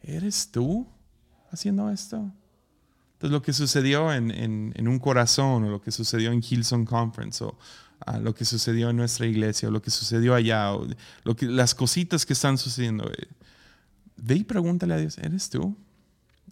¿eres 0.00 0.52
tú 0.52 0.86
haciendo 1.50 1.90
esto? 1.90 2.32
Entonces 3.14 3.32
lo 3.32 3.42
que 3.42 3.52
sucedió 3.52 4.12
en, 4.12 4.72
un 4.78 4.98
corazón, 5.00 5.64
o 5.64 5.68
lo 5.68 5.82
que 5.82 5.90
sucedió 5.90 6.30
en 6.30 6.42
Hillsong 6.42 6.84
Conference, 6.84 7.42
o 7.42 7.58
ah, 8.06 8.18
lo 8.18 8.34
que 8.34 8.44
sucedió 8.44 8.90
en 8.90 8.96
nuestra 8.96 9.26
iglesia, 9.26 9.68
o 9.68 9.72
lo 9.72 9.82
que 9.82 9.90
sucedió 9.90 10.34
allá, 10.34 10.72
o 10.72 10.86
lo 11.24 11.36
que, 11.36 11.46
las 11.46 11.74
cositas 11.74 12.26
que 12.26 12.32
están 12.32 12.58
sucediendo, 12.58 13.10
eh, 13.10 13.28
ve 14.16 14.36
y 14.36 14.44
pregúntale 14.44 14.94
a 14.94 14.98
Dios, 14.98 15.18
¿eres 15.18 15.50
tú? 15.50 15.76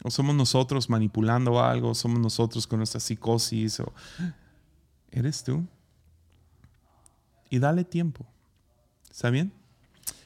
O 0.05 0.11
somos 0.11 0.35
nosotros 0.35 0.89
manipulando 0.89 1.63
algo, 1.63 1.95
somos 1.95 2.21
nosotros 2.21 2.67
con 2.67 2.79
nuestra 2.79 3.01
psicosis, 3.01 3.81
o 3.81 3.93
eres 5.11 5.43
tú. 5.43 5.67
Y 7.51 7.59
dale 7.59 7.85
tiempo. 7.85 8.27
¿Está 9.11 9.31
bien? 9.31 9.53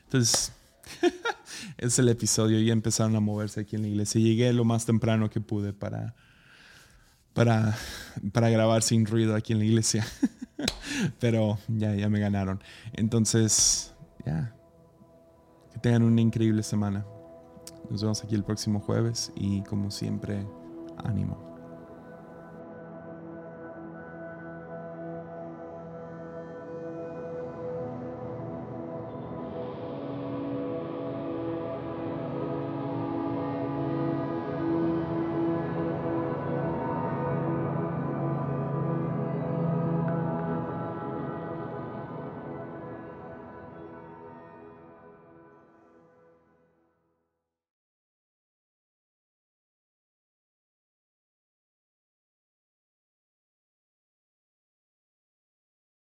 Entonces, 0.04 0.52
es 1.78 1.98
el 1.98 2.08
episodio. 2.08 2.60
y 2.60 2.70
empezaron 2.70 3.16
a 3.16 3.20
moverse 3.20 3.60
aquí 3.60 3.76
en 3.76 3.82
la 3.82 3.88
iglesia. 3.88 4.20
Llegué 4.20 4.52
lo 4.52 4.64
más 4.64 4.84
temprano 4.84 5.30
que 5.30 5.40
pude 5.40 5.72
para, 5.72 6.14
para, 7.32 7.76
para 8.32 8.50
grabar 8.50 8.82
sin 8.82 9.06
ruido 9.06 9.34
aquí 9.34 9.52
en 9.52 9.60
la 9.60 9.64
iglesia. 9.64 10.06
Pero 11.20 11.58
ya, 11.68 11.94
ya 11.94 12.08
me 12.08 12.20
ganaron. 12.20 12.62
Entonces, 12.92 13.94
ya. 14.24 14.54
Que 15.72 15.78
tengan 15.78 16.02
una 16.02 16.20
increíble 16.20 16.62
semana. 16.62 17.04
Nos 17.90 18.02
vemos 18.02 18.22
aquí 18.22 18.34
el 18.34 18.44
próximo 18.44 18.80
jueves 18.80 19.32
y 19.34 19.62
como 19.62 19.90
siempre, 19.90 20.46
ánimo. 21.04 21.51